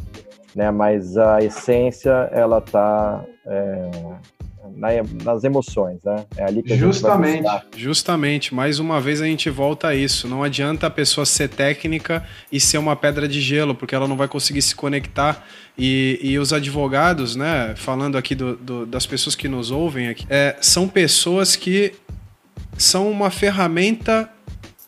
né? 0.55 0.71
Mas 0.71 1.17
a 1.17 1.41
essência, 1.41 2.29
ela 2.31 2.57
está 2.59 3.23
é, 3.45 3.91
na, 4.75 4.89
nas 5.23 5.43
emoções, 5.43 5.99
né? 6.03 6.25
É 6.37 6.43
ali 6.43 6.63
que 6.63 6.73
a 6.73 6.77
Justamente. 6.77 7.33
Gente 7.35 7.43
vai 7.43 7.61
Justamente. 7.75 8.55
Mais 8.55 8.79
uma 8.79 8.99
vez 8.99 9.21
a 9.21 9.25
gente 9.25 9.49
volta 9.49 9.89
a 9.89 9.95
isso. 9.95 10.27
Não 10.27 10.43
adianta 10.43 10.87
a 10.87 10.89
pessoa 10.89 11.25
ser 11.25 11.49
técnica 11.49 12.25
e 12.51 12.59
ser 12.59 12.77
uma 12.77 12.95
pedra 12.95 13.27
de 13.27 13.39
gelo, 13.41 13.75
porque 13.75 13.95
ela 13.95 14.07
não 14.07 14.17
vai 14.17 14.27
conseguir 14.27 14.61
se 14.61 14.75
conectar. 14.75 15.45
E, 15.77 16.19
e 16.21 16.37
os 16.37 16.53
advogados, 16.53 17.35
né? 17.35 17.73
Falando 17.75 18.17
aqui 18.17 18.35
do, 18.35 18.55
do, 18.55 18.85
das 18.85 19.05
pessoas 19.05 19.35
que 19.35 19.47
nos 19.47 19.71
ouvem 19.71 20.07
aqui, 20.07 20.25
é, 20.29 20.55
são 20.61 20.87
pessoas 20.87 21.55
que 21.55 21.93
são 22.77 23.09
uma 23.09 23.29
ferramenta 23.29 24.29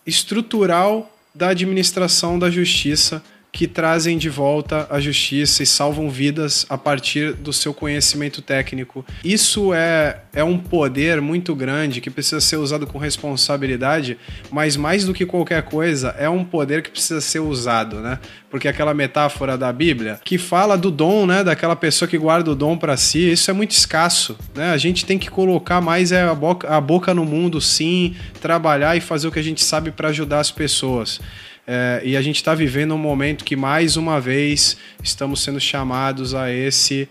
estrutural 0.06 1.12
da 1.34 1.50
administração 1.50 2.40
da 2.40 2.50
justiça 2.50 3.22
que 3.56 3.68
trazem 3.68 4.18
de 4.18 4.28
volta 4.28 4.86
a 4.90 5.00
justiça 5.00 5.64
e 5.64 5.66
salvam 5.66 6.10
vidas 6.10 6.66
a 6.68 6.78
partir 6.78 7.32
do 7.32 7.54
seu 7.54 7.74
conhecimento 7.74 8.42
técnico. 8.42 9.06
Isso 9.24 9.74
é, 9.74 10.20
é 10.34 10.44
um 10.44 10.58
poder 10.58 11.22
muito 11.22 11.56
grande 11.56 12.02
que 12.02 12.10
precisa 12.10 12.42
ser 12.42 12.58
usado 12.58 12.86
com 12.86 12.98
responsabilidade, 12.98 14.18
mas 14.52 14.76
mais 14.76 15.06
do 15.06 15.14
que 15.14 15.26
qualquer 15.26 15.64
coisa, 15.64 16.14
é 16.20 16.28
um 16.28 16.44
poder 16.44 16.84
que 16.84 16.92
precisa 16.92 17.22
ser 17.22 17.40
usado, 17.40 18.02
né? 18.02 18.20
Porque 18.52 18.68
aquela 18.68 18.94
metáfora 18.94 19.58
da 19.58 19.72
Bíblia 19.72 20.20
que 20.26 20.38
fala 20.38 20.78
do 20.78 20.92
dom, 20.92 21.26
né, 21.26 21.42
daquela 21.42 21.78
pessoa 21.78 22.10
que 22.10 22.18
guarda 22.18 22.52
o 22.52 22.56
dom 22.56 22.78
para 22.78 22.98
si, 22.98 23.32
isso 23.32 23.50
é 23.50 23.54
muito 23.54 23.72
escasso, 23.72 24.38
né? 24.54 24.72
A 24.72 24.78
gente 24.78 25.06
tem 25.06 25.18
que 25.18 25.30
colocar 25.30 25.80
mais 25.80 26.12
é, 26.12 26.24
a 26.24 26.36
boca, 26.36 26.68
a 26.68 26.82
boca 26.82 27.14
no 27.14 27.24
mundo, 27.24 27.62
sim, 27.62 28.18
trabalhar 28.42 28.98
e 28.98 29.02
fazer 29.02 29.30
o 29.30 29.32
que 29.32 29.40
a 29.40 29.44
gente 29.44 29.64
sabe 29.64 29.92
para 29.92 30.10
ajudar 30.10 30.42
as 30.42 30.52
pessoas. 30.52 31.22
É, 31.68 32.02
e 32.04 32.16
a 32.16 32.22
gente 32.22 32.36
está 32.36 32.54
vivendo 32.54 32.94
um 32.94 32.98
momento 32.98 33.44
que, 33.44 33.56
mais 33.56 33.98
uma 33.98 34.22
vez, 34.22 34.78
estamos 35.04 35.44
sendo 35.44 35.60
chamados 35.60 36.36
a 36.36 36.52
esse 36.52 37.10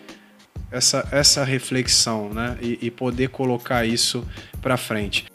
essa, 0.71 1.09
essa 1.13 1.45
reflexão 1.45 2.31
né? 2.31 2.57
e, 2.61 2.79
e 2.83 2.91
poder 2.91 3.29
colocar 3.29 3.85
isso 3.85 4.27
para 4.61 4.77
frente. 4.77 5.27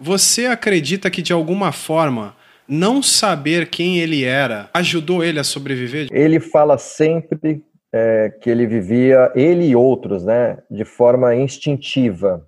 Você 0.00 0.46
acredita 0.46 1.10
que, 1.10 1.22
de 1.22 1.32
alguma 1.32 1.72
forma, 1.72 2.36
não 2.68 3.02
saber 3.02 3.68
quem 3.68 3.98
ele 3.98 4.24
era 4.24 4.68
ajudou 4.74 5.24
ele 5.24 5.38
a 5.38 5.44
sobreviver? 5.44 6.08
Ele 6.10 6.40
fala 6.40 6.76
sempre 6.76 7.62
é, 7.92 8.30
que 8.40 8.50
ele 8.50 8.66
vivia, 8.66 9.32
ele 9.34 9.68
e 9.68 9.76
outros, 9.76 10.24
né, 10.24 10.58
de 10.70 10.84
forma 10.84 11.34
instintiva 11.34 12.46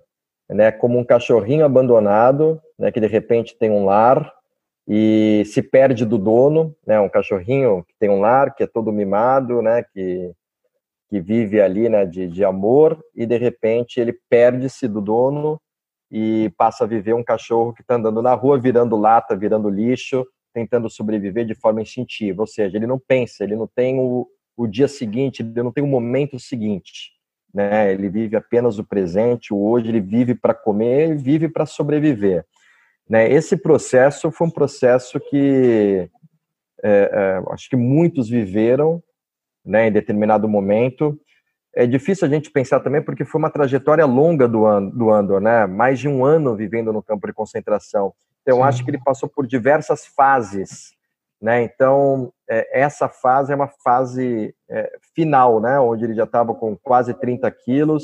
né, 0.49 0.71
como 0.71 0.97
um 0.97 1.03
cachorrinho 1.03 1.63
abandonado, 1.63 2.59
né, 2.77 2.91
que 2.91 2.99
de 2.99 3.07
repente 3.07 3.55
tem 3.57 3.69
um 3.69 3.85
lar 3.85 4.33
e 4.87 5.43
se 5.45 5.61
perde 5.61 6.05
do 6.05 6.17
dono, 6.17 6.75
né, 6.85 6.99
um 6.99 7.07
cachorrinho 7.07 7.85
que 7.87 7.93
tem 7.99 8.09
um 8.09 8.19
lar, 8.19 8.55
que 8.55 8.63
é 8.63 8.67
todo 8.67 8.91
mimado, 8.91 9.61
né, 9.61 9.83
que, 9.93 10.31
que 11.07 11.21
vive 11.21 11.61
ali, 11.61 11.87
né, 11.87 12.05
de, 12.05 12.27
de 12.27 12.43
amor, 12.43 12.99
e 13.15 13.27
de 13.27 13.37
repente 13.37 13.99
ele 13.99 14.17
perde-se 14.27 14.87
do 14.87 14.99
dono 14.99 15.61
e 16.11 16.51
passa 16.57 16.85
a 16.85 16.87
viver 16.87 17.13
um 17.13 17.23
cachorro 17.23 17.71
que 17.71 17.81
está 17.81 17.95
andando 17.95 18.21
na 18.21 18.33
rua, 18.33 18.57
virando 18.57 18.97
lata, 18.97 19.35
virando 19.35 19.69
lixo, 19.69 20.25
tentando 20.51 20.89
sobreviver 20.89 21.45
de 21.45 21.53
forma 21.53 21.83
instintiva, 21.83 22.41
ou 22.41 22.47
seja, 22.47 22.75
ele 22.75 22.87
não 22.87 22.97
pensa, 22.97 23.43
ele 23.43 23.55
não 23.55 23.67
tem 23.67 23.99
o, 23.99 24.27
o 24.57 24.65
dia 24.65 24.87
seguinte, 24.87 25.43
ele 25.43 25.61
não 25.61 25.71
tem 25.71 25.83
o 25.83 25.87
momento 25.87 26.39
seguinte 26.39 27.18
né? 27.53 27.91
Ele 27.91 28.09
vive 28.09 28.35
apenas 28.35 28.77
o 28.77 28.83
presente, 28.83 29.53
o 29.53 29.59
hoje, 29.59 29.89
ele 29.89 30.01
vive 30.01 30.35
para 30.35 30.53
comer 30.53 31.11
e 31.11 31.15
vive 31.15 31.47
para 31.49 31.65
sobreviver. 31.65 32.45
Né? 33.09 33.31
Esse 33.31 33.57
processo 33.57 34.31
foi 34.31 34.47
um 34.47 34.51
processo 34.51 35.19
que 35.19 36.09
é, 36.83 37.11
é, 37.11 37.53
acho 37.53 37.69
que 37.69 37.75
muitos 37.75 38.29
viveram 38.29 39.01
né, 39.65 39.87
em 39.87 39.91
determinado 39.91 40.47
momento. 40.47 41.19
É 41.75 41.85
difícil 41.85 42.27
a 42.27 42.29
gente 42.29 42.51
pensar 42.51 42.79
também 42.79 43.01
porque 43.01 43.25
foi 43.25 43.39
uma 43.39 43.49
trajetória 43.49 44.05
longa 44.05 44.47
do, 44.47 44.63
do 44.91 45.11
Andor, 45.11 45.41
né? 45.41 45.65
mais 45.65 45.99
de 45.99 46.07
um 46.07 46.23
ano 46.23 46.55
vivendo 46.55 46.93
no 46.93 47.03
campo 47.03 47.27
de 47.27 47.33
concentração. 47.33 48.13
Então, 48.41 48.63
acho 48.63 48.83
que 48.83 48.89
ele 48.89 49.01
passou 49.03 49.29
por 49.29 49.45
diversas 49.45 50.05
fases 50.07 50.93
né? 51.41 51.63
Então, 51.63 52.33
é, 52.49 52.81
essa 52.81 53.07
fase 53.07 53.53
é 53.53 53.55
uma 53.55 53.69
fase 53.83 54.53
é, 54.69 54.91
final, 55.15 55.61
né? 55.61 55.79
onde 55.79 56.03
ele 56.03 56.13
já 56.13 56.25
estava 56.25 56.53
com 56.53 56.75
quase 56.75 57.13
30 57.13 57.49
quilos, 57.51 58.03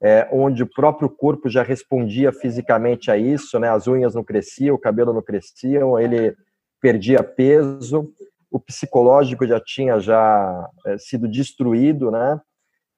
é, 0.00 0.26
onde 0.32 0.62
o 0.62 0.66
próprio 0.66 1.08
corpo 1.10 1.50
já 1.50 1.62
respondia 1.62 2.32
fisicamente 2.32 3.10
a 3.10 3.16
isso, 3.16 3.58
né? 3.58 3.68
as 3.68 3.86
unhas 3.86 4.14
não 4.14 4.24
cresciam, 4.24 4.74
o 4.74 4.80
cabelo 4.80 5.12
não 5.12 5.22
crescia, 5.22 5.80
ele 6.00 6.34
perdia 6.80 7.22
peso, 7.22 8.10
o 8.50 8.58
psicológico 8.58 9.46
já 9.46 9.60
tinha 9.60 9.98
já 9.98 10.70
é, 10.86 10.96
sido 10.96 11.28
destruído, 11.28 12.10
né? 12.10 12.40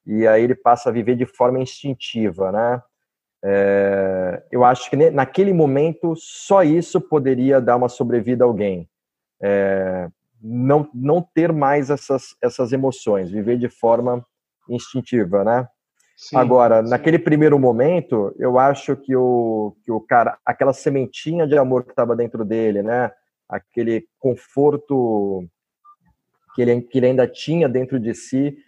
e 0.07 0.27
aí 0.27 0.45
ele 0.45 0.55
passa 0.55 0.89
a 0.89 0.93
viver 0.93 1.17
de 1.17 1.27
forma 1.27 1.59
instintiva. 1.59 2.53
Né? 2.53 2.83
É, 3.45 4.43
eu 4.53 4.65
acho 4.65 4.89
que 4.89 5.11
naquele 5.11 5.53
momento 5.53 6.15
só 6.17 6.63
isso 6.63 7.01
poderia 7.01 7.61
dar 7.61 7.77
uma 7.77 7.89
sobrevida 7.89 8.45
a 8.45 8.47
alguém 8.47 8.89
é, 9.43 10.09
não, 10.43 10.89
não 10.95 11.23
ter 11.23 11.53
mais 11.53 11.91
essas, 11.91 12.37
essas 12.43 12.73
emoções, 12.73 13.31
viver 13.31 13.59
de 13.59 13.69
forma 13.69 14.25
instintiva, 14.69 15.45
né? 15.45 15.69
Sim, 16.17 16.37
Agora, 16.37 16.83
sim. 16.83 16.91
naquele 16.91 17.19
primeiro 17.19 17.59
momento, 17.59 18.35
eu 18.39 18.59
acho 18.59 18.97
que 18.97 19.15
o, 19.15 19.77
que 19.85 19.93
o 19.93 20.01
cara, 20.01 20.37
aquela 20.45 20.73
sementinha 20.73 21.47
de 21.47 21.57
amor 21.57 21.85
que 21.85 21.91
estava 21.91 22.17
dentro 22.17 22.45
dele, 22.45 22.83
né? 22.83 23.13
Aquele 23.49 24.05
conforto 24.19 25.45
que 26.55 26.63
ele, 26.63 26.83
que 26.83 26.99
ele 26.99 27.07
ainda 27.07 27.27
tinha 27.27 27.69
dentro 27.69 28.01
de 28.01 28.15
si, 28.15 28.59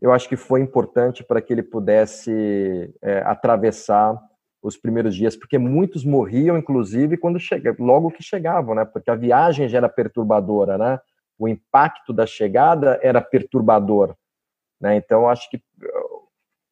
eu 0.00 0.12
acho 0.12 0.28
que 0.28 0.36
foi 0.36 0.60
importante 0.60 1.22
para 1.22 1.42
que 1.42 1.52
ele 1.52 1.62
pudesse 1.62 2.94
é, 3.02 3.18
atravessar 3.18 4.18
os 4.64 4.78
primeiros 4.78 5.14
dias, 5.14 5.36
porque 5.36 5.58
muitos 5.58 6.04
morriam, 6.04 6.56
inclusive, 6.56 7.18
quando 7.18 7.38
chega, 7.38 7.76
logo 7.78 8.10
que 8.10 8.22
chegavam, 8.22 8.74
né? 8.74 8.84
Porque 8.86 9.10
a 9.10 9.14
viagem 9.14 9.68
já 9.68 9.76
era 9.76 9.88
perturbadora, 9.90 10.78
né? 10.78 10.98
O 11.38 11.46
impacto 11.46 12.14
da 12.14 12.24
chegada 12.24 12.98
era 13.02 13.20
perturbador, 13.20 14.14
né? 14.80 14.96
Então, 14.96 15.28
acho 15.28 15.50
que 15.50 15.58
uh, 15.58 16.22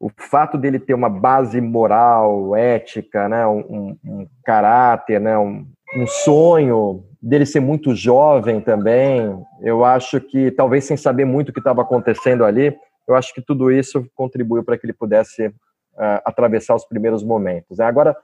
o 0.01 0.11
fato 0.17 0.57
dele 0.57 0.79
ter 0.79 0.95
uma 0.95 1.11
base 1.11 1.61
moral, 1.61 2.57
ética, 2.57 3.29
né? 3.29 3.47
Um, 3.47 3.99
um 4.03 4.27
caráter, 4.43 5.21
né? 5.21 5.37
Um, 5.37 5.67
um 5.95 6.07
sonho 6.07 7.05
dele 7.21 7.45
ser 7.45 7.61
muito 7.61 7.95
jovem 7.95 8.61
também, 8.63 9.39
eu 9.61 9.85
acho 9.85 10.19
que 10.19 10.51
talvez 10.51 10.85
sem 10.85 10.97
saber 10.97 11.27
muito 11.27 11.51
o 11.51 11.53
que 11.53 11.61
estava 11.61 11.83
acontecendo 11.83 12.45
ali, 12.45 12.75
eu 13.07 13.15
acho 13.15 13.35
que 13.35 13.43
tudo 13.43 13.71
isso 13.71 14.05
contribuiu 14.15 14.65
para 14.65 14.79
que 14.79 14.87
ele 14.87 14.95
pudesse 14.95 15.53
uh, 15.95 16.21
atravessar 16.25 16.75
os 16.75 16.85
primeiros 16.85 17.23
momentos. 17.23 17.79
Né? 17.79 17.85
Agora, 17.85 18.17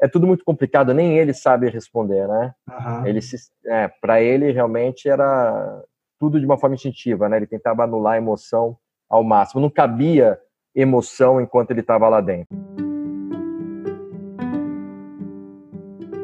é 0.00 0.06
tudo 0.06 0.26
muito 0.26 0.44
complicado, 0.44 0.92
nem 0.92 1.18
ele 1.18 1.32
sabe 1.32 1.70
responder, 1.70 2.28
né? 2.28 2.54
Uhum. 2.68 3.06
Ele 3.06 3.20
é, 3.66 3.88
para 4.00 4.20
ele 4.20 4.52
realmente 4.52 5.08
era 5.08 5.82
tudo 6.18 6.38
de 6.38 6.46
uma 6.46 6.58
forma 6.58 6.74
instintiva, 6.74 7.28
né? 7.28 7.38
Ele 7.38 7.46
tentava 7.46 7.84
anular 7.84 8.14
a 8.14 8.18
emoção 8.18 8.76
ao 9.08 9.24
máximo. 9.24 9.60
Não 9.60 9.70
cabia 9.70 10.38
emoção 10.74 11.40
enquanto 11.40 11.70
ele 11.70 11.80
estava 11.80 12.08
lá 12.08 12.20
dentro. 12.20 12.54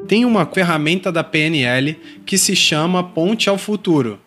Tem 0.06 0.26
uma 0.26 0.44
ferramenta 0.44 1.10
da 1.10 1.24
PNL 1.24 1.94
que 2.26 2.36
se 2.36 2.54
chama 2.54 3.02
Ponte 3.02 3.48
ao 3.48 3.56
Futuro, 3.56 4.20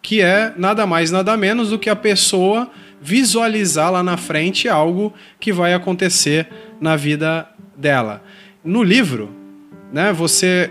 que 0.00 0.22
é 0.22 0.54
nada 0.56 0.86
mais 0.86 1.10
nada 1.10 1.36
menos 1.36 1.68
do 1.68 1.78
que 1.78 1.90
a 1.90 1.96
pessoa 1.96 2.70
visualizar 3.00 3.92
lá 3.92 4.02
na 4.02 4.16
frente 4.16 4.68
algo 4.68 5.12
que 5.38 5.52
vai 5.52 5.74
acontecer 5.74 6.48
na 6.80 6.96
vida 6.96 7.48
dela. 7.76 8.22
No 8.64 8.82
livro, 8.82 9.30
né, 9.92 10.12
você 10.12 10.70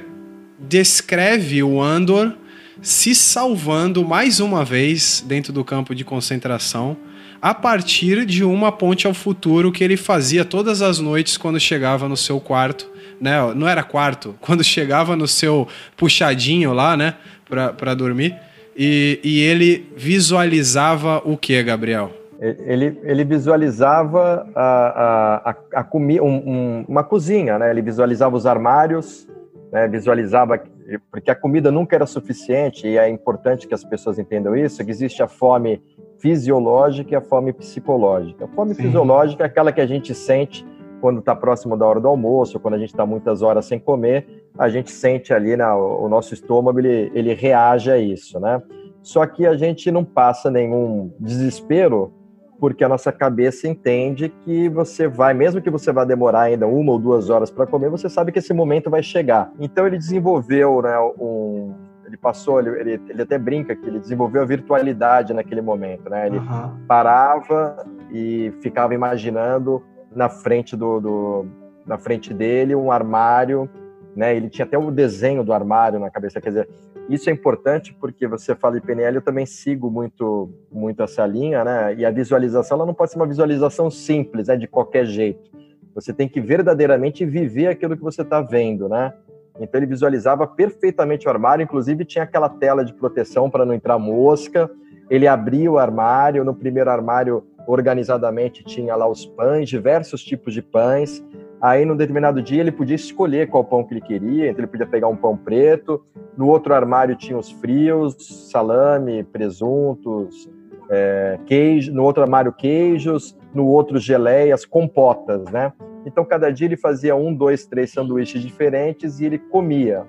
descreve 0.59 1.61
o 1.63 1.81
Andor 1.81 2.33
se 2.81 3.15
salvando 3.15 4.05
mais 4.05 4.39
uma 4.39 4.63
vez 4.63 5.23
dentro 5.25 5.53
do 5.53 5.63
campo 5.63 5.95
de 5.95 6.03
concentração 6.03 6.97
a 7.41 7.53
partir 7.53 8.25
de 8.25 8.43
uma 8.43 8.71
ponte 8.71 9.05
ao 9.05 9.13
futuro 9.13 9.71
que 9.71 9.83
ele 9.83 9.97
fazia 9.97 10.43
todas 10.43 10.81
as 10.81 10.99
noites 10.99 11.37
quando 11.37 11.59
chegava 11.59 12.09
no 12.09 12.17
seu 12.17 12.39
quarto, 12.39 12.89
né? 13.21 13.35
Não 13.53 13.67
era 13.67 13.83
quarto, 13.83 14.35
quando 14.41 14.63
chegava 14.63 15.15
no 15.15 15.27
seu 15.27 15.67
puxadinho 15.95 16.73
lá, 16.73 16.97
né, 16.97 17.15
para 17.47 17.93
dormir. 17.93 18.35
E, 18.75 19.19
e 19.23 19.41
ele 19.41 19.87
visualizava 19.95 21.21
o 21.23 21.37
que, 21.37 21.61
Gabriel? 21.63 22.11
Ele, 22.39 22.99
ele 23.03 23.23
visualizava 23.23 24.45
a, 24.53 25.49
a, 25.49 25.51
a, 25.51 25.81
a 25.81 25.87
um, 25.93 26.25
um, 26.27 26.85
uma 26.87 27.03
cozinha, 27.03 27.57
né? 27.57 27.71
Ele 27.71 27.81
visualizava 27.81 28.35
os 28.35 28.45
armários, 28.45 29.27
né? 29.71 29.87
visualizava 29.87 30.61
porque 31.09 31.31
a 31.31 31.35
comida 31.35 31.71
nunca 31.71 31.95
era 31.95 32.05
suficiente 32.05 32.87
e 32.87 32.97
é 32.97 33.09
importante 33.09 33.67
que 33.67 33.73
as 33.73 33.83
pessoas 33.83 34.19
entendam 34.19 34.55
isso. 34.55 34.83
Que 34.83 34.91
existe 34.91 35.23
a 35.23 35.27
fome 35.27 35.81
fisiológica 36.19 37.13
e 37.13 37.15
a 37.15 37.21
fome 37.21 37.53
psicológica. 37.53 38.45
A 38.45 38.47
fome 38.49 38.75
Sim. 38.75 38.83
fisiológica 38.83 39.43
é 39.43 39.47
aquela 39.47 39.71
que 39.71 39.81
a 39.81 39.87
gente 39.87 40.13
sente 40.13 40.65
quando 41.01 41.19
está 41.19 41.35
próximo 41.35 41.77
da 41.77 41.85
hora 41.85 41.99
do 41.99 42.07
almoço, 42.07 42.59
quando 42.59 42.75
a 42.75 42.77
gente 42.77 42.89
está 42.89 43.05
muitas 43.05 43.41
horas 43.41 43.65
sem 43.65 43.79
comer, 43.79 44.44
a 44.57 44.69
gente 44.69 44.91
sente 44.91 45.33
ali, 45.33 45.55
né, 45.57 45.67
o 45.71 46.07
nosso 46.07 46.33
estômago, 46.33 46.79
ele, 46.79 47.11
ele 47.13 47.33
reage 47.33 47.91
a 47.91 47.97
isso, 47.97 48.39
né? 48.39 48.61
Só 49.01 49.25
que 49.25 49.45
a 49.45 49.55
gente 49.55 49.91
não 49.91 50.03
passa 50.03 50.49
nenhum 50.49 51.13
desespero, 51.19 52.13
porque 52.59 52.83
a 52.83 52.89
nossa 52.89 53.11
cabeça 53.11 53.67
entende 53.67 54.29
que 54.29 54.69
você 54.69 55.07
vai, 55.07 55.33
mesmo 55.33 55.61
que 55.61 55.69
você 55.69 55.91
vá 55.91 56.05
demorar 56.05 56.43
ainda 56.43 56.65
uma 56.65 56.93
ou 56.93 56.99
duas 56.99 57.29
horas 57.29 57.51
para 57.51 57.67
comer, 57.67 57.89
você 57.89 58.09
sabe 58.09 58.31
que 58.31 58.39
esse 58.39 58.53
momento 58.53 58.89
vai 58.89 59.03
chegar. 59.03 59.51
Então 59.59 59.85
ele 59.85 59.97
desenvolveu, 59.97 60.81
né, 60.81 60.97
um, 61.19 61.73
ele 62.05 62.17
passou, 62.17 62.59
ele, 62.59 62.99
ele, 63.09 63.21
até 63.21 63.37
brinca 63.37 63.75
que 63.75 63.85
ele 63.85 63.99
desenvolveu 63.99 64.41
a 64.41 64.45
virtualidade 64.45 65.33
naquele 65.33 65.61
momento, 65.61 66.09
né? 66.09 66.27
Ele 66.27 66.37
uhum. 66.37 66.85
parava 66.87 67.85
e 68.11 68.53
ficava 68.61 68.93
imaginando 68.93 69.83
na 70.15 70.29
frente 70.29 70.75
do, 70.77 70.99
do, 70.99 71.45
na 71.85 71.97
frente 71.97 72.33
dele 72.33 72.75
um 72.75 72.91
armário, 72.91 73.69
né? 74.15 74.35
Ele 74.35 74.49
tinha 74.49 74.65
até 74.65 74.77
o 74.77 74.89
desenho 74.89 75.43
do 75.43 75.53
armário 75.53 75.99
na 75.99 76.09
cabeça, 76.09 76.39
quer 76.39 76.49
dizer, 76.49 76.69
isso 77.09 77.29
é 77.29 77.33
importante 77.33 77.93
porque 77.99 78.27
você 78.27 78.55
fala 78.55 78.79
de 78.79 78.85
PNL, 78.85 79.17
eu 79.17 79.21
também 79.21 79.45
sigo 79.45 79.91
muito 79.91 80.49
muito 80.71 81.03
essa 81.03 81.25
linha, 81.25 81.63
né? 81.63 81.95
E 81.95 82.05
a 82.05 82.11
visualização 82.11 82.77
ela 82.77 82.85
não 82.85 82.93
pode 82.93 83.11
ser 83.11 83.17
uma 83.17 83.27
visualização 83.27 83.91
simples, 83.91 84.47
né? 84.47 84.55
De 84.55 84.67
qualquer 84.67 85.05
jeito. 85.05 85.51
Você 85.93 86.11
tem 86.11 86.27
que 86.27 86.41
verdadeiramente 86.41 87.25
viver 87.25 87.67
aquilo 87.67 87.95
que 87.95 88.03
você 88.03 88.21
está 88.21 88.41
vendo, 88.41 88.89
né? 88.89 89.13
Então 89.59 89.79
ele 89.79 89.87
visualizava 89.87 90.45
perfeitamente 90.47 91.27
o 91.27 91.29
armário, 91.29 91.63
inclusive 91.63 92.03
tinha 92.03 92.23
aquela 92.23 92.49
tela 92.49 92.83
de 92.83 92.93
proteção 92.93 93.49
para 93.49 93.65
não 93.65 93.73
entrar 93.73 93.97
mosca. 93.97 94.69
Ele 95.09 95.27
abria 95.27 95.71
o 95.71 95.77
armário, 95.77 96.43
no 96.43 96.53
primeiro 96.53 96.89
armário 96.89 97.43
organizadamente 97.67 98.63
tinha 98.63 98.95
lá 98.95 99.07
os 99.07 99.25
pães, 99.25 99.69
diversos 99.69 100.23
tipos 100.23 100.53
de 100.53 100.61
pães. 100.61 101.23
Aí, 101.65 101.83
num 101.83 101.95
determinado 101.95 102.43
dia, 102.43 102.61
ele 102.61 102.71
podia 102.71 102.95
escolher 102.95 103.49
qual 103.49 103.63
pão 103.63 103.83
que 103.83 103.91
ele 103.91 104.01
queria, 104.01 104.51
então 104.51 104.59
ele 104.59 104.67
podia 104.67 104.85
pegar 104.85 105.07
um 105.07 105.15
pão 105.15 105.35
preto. 105.35 106.05
No 106.37 106.47
outro 106.47 106.75
armário 106.75 107.15
tinha 107.15 107.35
os 107.35 107.49
frios, 107.49 108.15
salame, 108.51 109.23
presuntos, 109.23 110.47
é, 110.91 111.39
queijo. 111.47 111.91
No 111.91 112.03
outro 112.03 112.21
armário, 112.21 112.53
queijos. 112.53 113.35
No 113.51 113.65
outro, 113.65 113.97
geleias, 113.97 114.63
compotas, 114.63 115.43
né? 115.49 115.73
Então, 116.05 116.23
cada 116.23 116.51
dia 116.51 116.67
ele 116.67 116.77
fazia 116.77 117.15
um, 117.15 117.33
dois, 117.33 117.65
três 117.65 117.91
sanduíches 117.91 118.43
diferentes 118.43 119.19
e 119.19 119.25
ele 119.25 119.39
comia. 119.39 120.05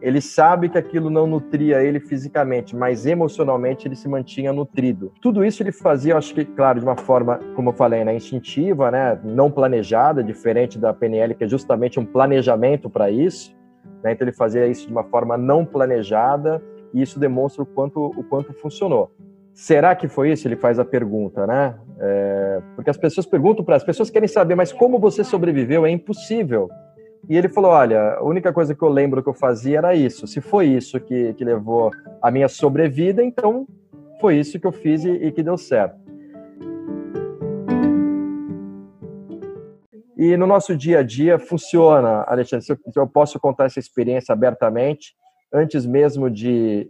Ele 0.00 0.20
sabe 0.20 0.68
que 0.68 0.78
aquilo 0.78 1.08
não 1.08 1.26
nutria 1.26 1.82
ele 1.82 2.00
fisicamente, 2.00 2.76
mas 2.76 3.06
emocionalmente 3.06 3.88
ele 3.88 3.96
se 3.96 4.08
mantinha 4.08 4.52
nutrido. 4.52 5.12
Tudo 5.20 5.44
isso 5.44 5.62
ele 5.62 5.72
fazia, 5.72 6.16
acho 6.16 6.34
que, 6.34 6.44
claro, 6.44 6.78
de 6.78 6.84
uma 6.84 6.96
forma, 6.96 7.40
como 7.54 7.70
eu 7.70 7.74
falei, 7.74 8.04
né, 8.04 8.14
instintiva, 8.14 8.90
né, 8.90 9.18
não 9.24 9.50
planejada, 9.50 10.22
diferente 10.22 10.78
da 10.78 10.92
PNL, 10.92 11.34
que 11.34 11.44
é 11.44 11.48
justamente 11.48 11.98
um 11.98 12.04
planejamento 12.04 12.90
para 12.90 13.10
isso. 13.10 13.54
Né, 14.02 14.12
então 14.12 14.26
ele 14.26 14.36
fazia 14.36 14.66
isso 14.66 14.86
de 14.86 14.92
uma 14.92 15.04
forma 15.04 15.36
não 15.36 15.64
planejada 15.64 16.62
e 16.92 17.00
isso 17.00 17.18
demonstra 17.18 17.62
o 17.62 17.66
quanto, 17.66 18.04
o 18.04 18.22
quanto 18.22 18.52
funcionou. 18.52 19.10
Será 19.54 19.94
que 19.94 20.08
foi 20.08 20.32
isso? 20.32 20.48
Ele 20.48 20.56
faz 20.56 20.80
a 20.80 20.84
pergunta, 20.84 21.46
né? 21.46 21.76
É, 22.00 22.60
porque 22.74 22.90
as 22.90 22.96
pessoas 22.96 23.24
perguntam 23.24 23.64
para 23.64 23.76
as 23.76 23.84
pessoas 23.84 24.10
querem 24.10 24.26
saber, 24.26 24.56
mas 24.56 24.72
como 24.72 24.98
você 24.98 25.22
sobreviveu? 25.22 25.86
É 25.86 25.90
impossível. 25.90 26.68
E 27.28 27.36
ele 27.36 27.48
falou: 27.48 27.70
Olha, 27.70 28.14
a 28.14 28.22
única 28.22 28.52
coisa 28.52 28.74
que 28.74 28.82
eu 28.82 28.88
lembro 28.88 29.22
que 29.22 29.28
eu 29.28 29.34
fazia 29.34 29.78
era 29.78 29.94
isso. 29.94 30.26
Se 30.26 30.40
foi 30.40 30.66
isso 30.66 31.00
que, 31.00 31.34
que 31.34 31.44
levou 31.44 31.90
a 32.20 32.30
minha 32.30 32.48
sobrevida, 32.48 33.22
então 33.22 33.66
foi 34.20 34.36
isso 34.36 34.58
que 34.60 34.66
eu 34.66 34.72
fiz 34.72 35.04
e, 35.04 35.10
e 35.10 35.32
que 35.32 35.42
deu 35.42 35.56
certo. 35.56 36.04
E 40.16 40.36
no 40.36 40.46
nosso 40.46 40.76
dia 40.76 41.00
a 41.00 41.02
dia 41.02 41.38
funciona, 41.38 42.24
Alexandre. 42.26 42.64
Se 42.64 42.72
eu, 42.72 42.78
se 42.92 42.98
eu 42.98 43.06
posso 43.06 43.38
contar 43.40 43.66
essa 43.66 43.80
experiência 43.80 44.32
abertamente, 44.32 45.14
antes 45.52 45.84
mesmo 45.84 46.30
de 46.30 46.88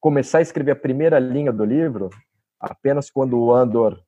começar 0.00 0.38
a 0.38 0.42
escrever 0.42 0.72
a 0.72 0.76
primeira 0.76 1.18
linha 1.18 1.52
do 1.52 1.64
livro, 1.64 2.10
apenas 2.58 3.10
quando 3.10 3.38
o 3.38 3.52
Andor 3.52 4.00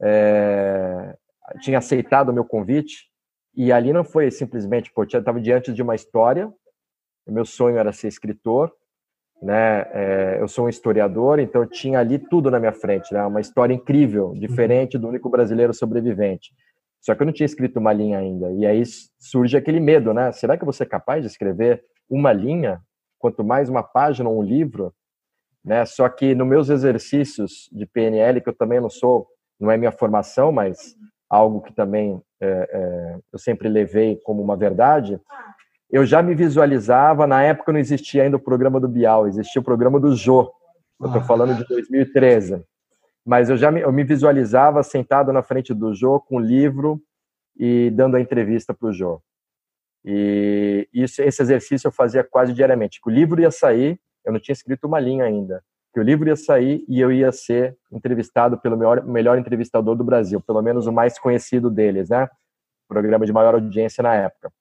é, 0.00 1.16
tinha 1.60 1.78
aceitado 1.78 2.28
o 2.28 2.32
meu 2.32 2.44
convite, 2.44 3.08
e 3.58 3.72
ali 3.72 3.92
não 3.92 4.04
foi 4.04 4.30
simplesmente, 4.30 4.92
pô, 4.92 5.02
eu 5.02 5.18
estava 5.18 5.40
diante 5.40 5.72
de 5.72 5.82
uma 5.82 5.96
história, 5.96 6.48
o 7.26 7.32
meu 7.32 7.44
sonho 7.44 7.76
era 7.76 7.92
ser 7.92 8.06
escritor, 8.06 8.72
né? 9.42 9.80
É, 9.92 10.38
eu 10.40 10.46
sou 10.46 10.66
um 10.66 10.68
historiador, 10.68 11.40
então 11.40 11.62
eu 11.62 11.68
tinha 11.68 11.98
ali 11.98 12.20
tudo 12.20 12.52
na 12.52 12.60
minha 12.60 12.72
frente, 12.72 13.12
né? 13.12 13.20
Uma 13.26 13.40
história 13.40 13.74
incrível, 13.74 14.32
diferente 14.34 14.96
do 14.96 15.08
único 15.08 15.28
brasileiro 15.28 15.74
sobrevivente. 15.74 16.52
Só 17.00 17.16
que 17.16 17.22
eu 17.22 17.26
não 17.26 17.32
tinha 17.32 17.46
escrito 17.46 17.80
uma 17.80 17.92
linha 17.92 18.20
ainda. 18.20 18.52
E 18.52 18.64
aí 18.64 18.80
surge 19.18 19.56
aquele 19.56 19.80
medo, 19.80 20.14
né? 20.14 20.30
Será 20.30 20.56
que 20.56 20.64
vou 20.64 20.72
ser 20.72 20.86
capaz 20.86 21.22
de 21.22 21.26
escrever 21.26 21.84
uma 22.08 22.32
linha, 22.32 22.80
quanto 23.18 23.42
mais 23.42 23.68
uma 23.68 23.82
página 23.82 24.28
ou 24.28 24.38
um 24.38 24.42
livro? 24.42 24.94
Né? 25.64 25.84
Só 25.84 26.08
que 26.08 26.32
nos 26.32 26.46
meus 26.46 26.68
exercícios 26.68 27.68
de 27.72 27.86
PNL, 27.86 28.40
que 28.40 28.48
eu 28.48 28.56
também 28.56 28.80
não 28.80 28.88
sou, 28.88 29.26
não 29.58 29.68
é 29.68 29.76
minha 29.76 29.90
formação, 29.90 30.52
mas 30.52 30.94
algo 31.28 31.60
que 31.60 31.72
também 31.72 32.22
é, 32.40 32.46
é, 32.72 33.18
eu 33.32 33.38
sempre 33.38 33.68
levei 33.68 34.16
como 34.24 34.42
uma 34.42 34.56
verdade, 34.56 35.20
eu 35.90 36.04
já 36.04 36.22
me 36.22 36.34
visualizava, 36.34 37.26
na 37.26 37.42
época 37.42 37.72
não 37.72 37.80
existia 37.80 38.22
ainda 38.22 38.36
o 38.36 38.40
programa 38.40 38.78
do 38.78 38.88
Bial, 38.88 39.26
existia 39.26 39.60
o 39.60 39.64
programa 39.64 39.98
do 39.98 40.14
Jô, 40.14 40.52
eu 41.00 41.06
estou 41.06 41.22
falando 41.22 41.54
de 41.54 41.66
2013, 41.66 42.62
mas 43.24 43.50
eu 43.50 43.56
já 43.56 43.70
me, 43.70 43.80
eu 43.80 43.92
me 43.92 44.04
visualizava 44.04 44.82
sentado 44.82 45.32
na 45.32 45.42
frente 45.42 45.72
do 45.74 45.94
Jô 45.94 46.20
com 46.20 46.36
o 46.36 46.40
livro 46.40 47.00
e 47.56 47.90
dando 47.90 48.16
a 48.16 48.20
entrevista 48.20 48.72
para 48.72 48.88
o 48.88 48.92
Jô. 48.92 49.20
E 50.04 50.88
isso, 50.92 51.20
esse 51.22 51.42
exercício 51.42 51.88
eu 51.88 51.92
fazia 51.92 52.24
quase 52.24 52.52
diariamente. 52.52 53.00
O 53.04 53.10
livro 53.10 53.40
ia 53.40 53.50
sair, 53.50 54.00
eu 54.24 54.32
não 54.32 54.40
tinha 54.40 54.52
escrito 54.52 54.86
uma 54.86 55.00
linha 55.00 55.24
ainda 55.24 55.62
que 55.98 56.00
o 56.00 56.04
livro 56.04 56.28
ia 56.28 56.36
sair 56.36 56.84
e 56.88 57.00
eu 57.00 57.10
ia 57.10 57.32
ser 57.32 57.76
entrevistado 57.90 58.56
pelo 58.56 58.76
melhor, 58.76 59.04
melhor 59.04 59.36
entrevistador 59.36 59.96
do 59.96 60.04
Brasil, 60.04 60.40
pelo 60.40 60.62
menos 60.62 60.86
o 60.86 60.92
mais 60.92 61.18
conhecido 61.18 61.68
deles, 61.68 62.08
né? 62.08 62.28
Programa 62.86 63.26
de 63.26 63.32
maior 63.32 63.54
audiência 63.54 64.00
na 64.00 64.14
época, 64.14 64.52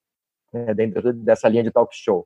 né? 0.51 0.73
dentro 0.73 1.13
dessa 1.13 1.47
linha 1.47 1.61
de 1.61 1.69
talk 1.69 1.95
show. 1.95 2.25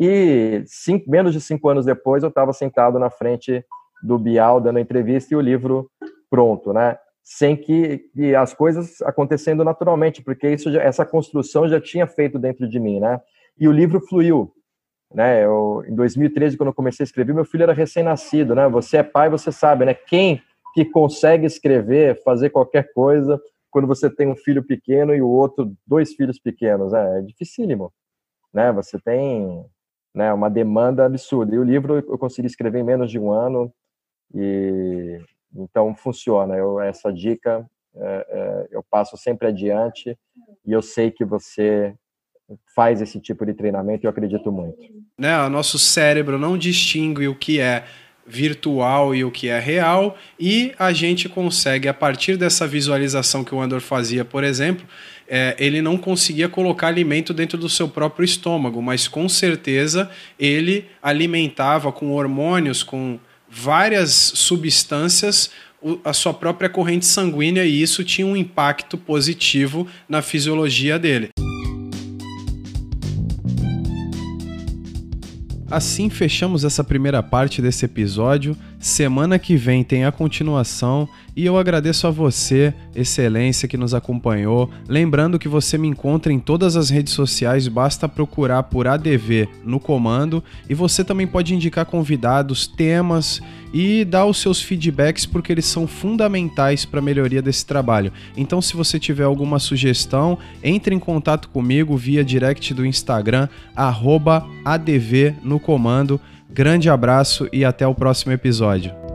E 0.00 0.62
cinco, 0.66 1.10
menos 1.10 1.34
de 1.34 1.42
cinco 1.42 1.68
anos 1.68 1.84
depois, 1.84 2.22
eu 2.22 2.30
estava 2.30 2.54
sentado 2.54 2.98
na 2.98 3.10
frente 3.10 3.62
do 4.02 4.18
Bial 4.18 4.62
dando 4.62 4.78
entrevista 4.78 5.34
e 5.34 5.36
o 5.36 5.42
livro 5.42 5.90
pronto, 6.30 6.72
né? 6.72 6.96
Sem 7.22 7.54
que 7.54 8.10
as 8.34 8.54
coisas 8.54 9.02
acontecendo 9.02 9.62
naturalmente, 9.62 10.22
porque 10.22 10.48
isso 10.48 10.72
já, 10.72 10.80
essa 10.80 11.04
construção 11.04 11.68
já 11.68 11.78
tinha 11.78 12.06
feito 12.06 12.38
dentro 12.38 12.66
de 12.66 12.80
mim, 12.80 12.98
né? 12.98 13.20
E 13.60 13.68
o 13.68 13.72
livro 13.72 14.00
fluiu. 14.00 14.50
Né? 15.12 15.44
Eu, 15.44 15.82
em 15.86 15.94
2013, 15.94 16.56
quando 16.56 16.68
eu 16.68 16.74
comecei 16.74 17.02
a 17.02 17.06
escrever, 17.06 17.34
meu 17.34 17.44
filho 17.44 17.62
era 17.62 17.72
recém-nascido, 17.72 18.54
né? 18.54 18.68
Você 18.68 18.98
é 18.98 19.02
pai, 19.02 19.30
você 19.30 19.50
sabe, 19.50 19.84
né? 19.84 19.94
Quem 19.94 20.42
que 20.74 20.84
consegue 20.84 21.46
escrever, 21.46 22.22
fazer 22.22 22.50
qualquer 22.50 22.92
coisa 22.92 23.40
quando 23.70 23.86
você 23.86 24.10
tem 24.10 24.28
um 24.28 24.36
filho 24.36 24.62
pequeno 24.62 25.14
e 25.14 25.20
o 25.20 25.28
outro 25.28 25.72
dois 25.86 26.14
filhos 26.14 26.38
pequenos, 26.38 26.92
né? 26.92 27.18
É 27.18 27.22
dificílimo, 27.22 27.92
né? 28.52 28.70
Você 28.72 28.98
tem 28.98 29.64
né, 30.14 30.32
uma 30.32 30.50
demanda 30.50 31.04
absurda. 31.04 31.54
E 31.54 31.58
o 31.58 31.64
livro 31.64 31.96
eu 31.96 32.18
consegui 32.18 32.46
escrever 32.46 32.80
em 32.80 32.84
menos 32.84 33.10
de 33.10 33.18
um 33.18 33.30
ano 33.30 33.72
e 34.34 35.20
então 35.54 35.94
funciona. 35.94 36.56
Eu, 36.56 36.80
essa 36.80 37.12
dica 37.12 37.68
é, 37.94 38.26
é, 38.28 38.68
eu 38.70 38.84
passo 38.90 39.16
sempre 39.16 39.48
adiante 39.48 40.18
e 40.66 40.72
eu 40.72 40.82
sei 40.82 41.10
que 41.10 41.24
você 41.24 41.94
faz 42.74 43.00
esse 43.00 43.20
tipo 43.20 43.44
de 43.44 43.54
treinamento 43.54 44.06
eu 44.06 44.10
acredito 44.10 44.50
muito. 44.50 44.78
Né, 45.18 45.38
o 45.42 45.50
nosso 45.50 45.78
cérebro 45.78 46.38
não 46.38 46.56
distingue 46.56 47.28
o 47.28 47.34
que 47.34 47.60
é 47.60 47.84
virtual 48.28 49.14
e 49.14 49.24
o 49.24 49.30
que 49.30 49.48
é 49.48 49.58
real, 49.58 50.16
e 50.38 50.72
a 50.78 50.92
gente 50.92 51.28
consegue, 51.28 51.88
a 51.88 51.94
partir 51.94 52.36
dessa 52.36 52.66
visualização 52.66 53.42
que 53.42 53.54
o 53.54 53.60
Andor 53.60 53.80
fazia, 53.80 54.22
por 54.22 54.44
exemplo, 54.44 54.86
é, 55.26 55.56
ele 55.58 55.80
não 55.80 55.96
conseguia 55.96 56.48
colocar 56.48 56.88
alimento 56.88 57.32
dentro 57.32 57.56
do 57.56 57.68
seu 57.68 57.88
próprio 57.88 58.24
estômago, 58.24 58.82
mas 58.82 59.08
com 59.08 59.28
certeza 59.28 60.10
ele 60.38 60.86
alimentava 61.02 61.90
com 61.90 62.12
hormônios, 62.12 62.82
com 62.82 63.18
várias 63.48 64.10
substâncias 64.10 65.50
a 66.04 66.12
sua 66.12 66.34
própria 66.34 66.68
corrente 66.68 67.06
sanguínea 67.06 67.64
e 67.64 67.80
isso 67.80 68.02
tinha 68.04 68.26
um 68.26 68.36
impacto 68.36 68.98
positivo 68.98 69.86
na 70.08 70.20
fisiologia 70.20 70.98
dele. 70.98 71.30
Assim 75.70 76.08
fechamos 76.08 76.64
essa 76.64 76.82
primeira 76.82 77.22
parte 77.22 77.60
desse 77.60 77.84
episódio. 77.84 78.56
Semana 78.80 79.40
que 79.40 79.56
vem 79.56 79.82
tem 79.82 80.04
a 80.04 80.12
continuação 80.12 81.08
e 81.34 81.44
eu 81.44 81.58
agradeço 81.58 82.06
a 82.06 82.10
você, 82.10 82.72
excelência, 82.94 83.66
que 83.66 83.76
nos 83.76 83.92
acompanhou. 83.92 84.70
Lembrando 84.88 85.38
que 85.38 85.48
você 85.48 85.76
me 85.76 85.88
encontra 85.88 86.32
em 86.32 86.38
todas 86.38 86.76
as 86.76 86.88
redes 86.88 87.12
sociais, 87.12 87.66
basta 87.66 88.08
procurar 88.08 88.62
por 88.64 88.86
ADV 88.86 89.48
no 89.64 89.80
comando 89.80 90.42
e 90.68 90.74
você 90.74 91.02
também 91.02 91.26
pode 91.26 91.54
indicar 91.54 91.86
convidados, 91.86 92.68
temas 92.68 93.40
e 93.74 94.04
dar 94.04 94.26
os 94.26 94.38
seus 94.38 94.62
feedbacks 94.62 95.26
porque 95.26 95.52
eles 95.52 95.66
são 95.66 95.86
fundamentais 95.86 96.84
para 96.84 97.00
a 97.00 97.02
melhoria 97.02 97.42
desse 97.42 97.66
trabalho. 97.66 98.12
Então, 98.36 98.62
se 98.62 98.76
você 98.76 98.98
tiver 98.98 99.24
alguma 99.24 99.58
sugestão, 99.58 100.38
entre 100.62 100.94
em 100.94 101.00
contato 101.00 101.48
comigo 101.48 101.96
via 101.96 102.24
direct 102.24 102.72
do 102.72 102.86
Instagram, 102.86 103.48
ADV 104.64 105.34
no 105.42 105.58
comando. 105.58 106.20
Grande 106.50 106.88
abraço 106.88 107.48
e 107.52 107.64
até 107.64 107.86
o 107.86 107.94
próximo 107.94 108.32
episódio. 108.32 109.07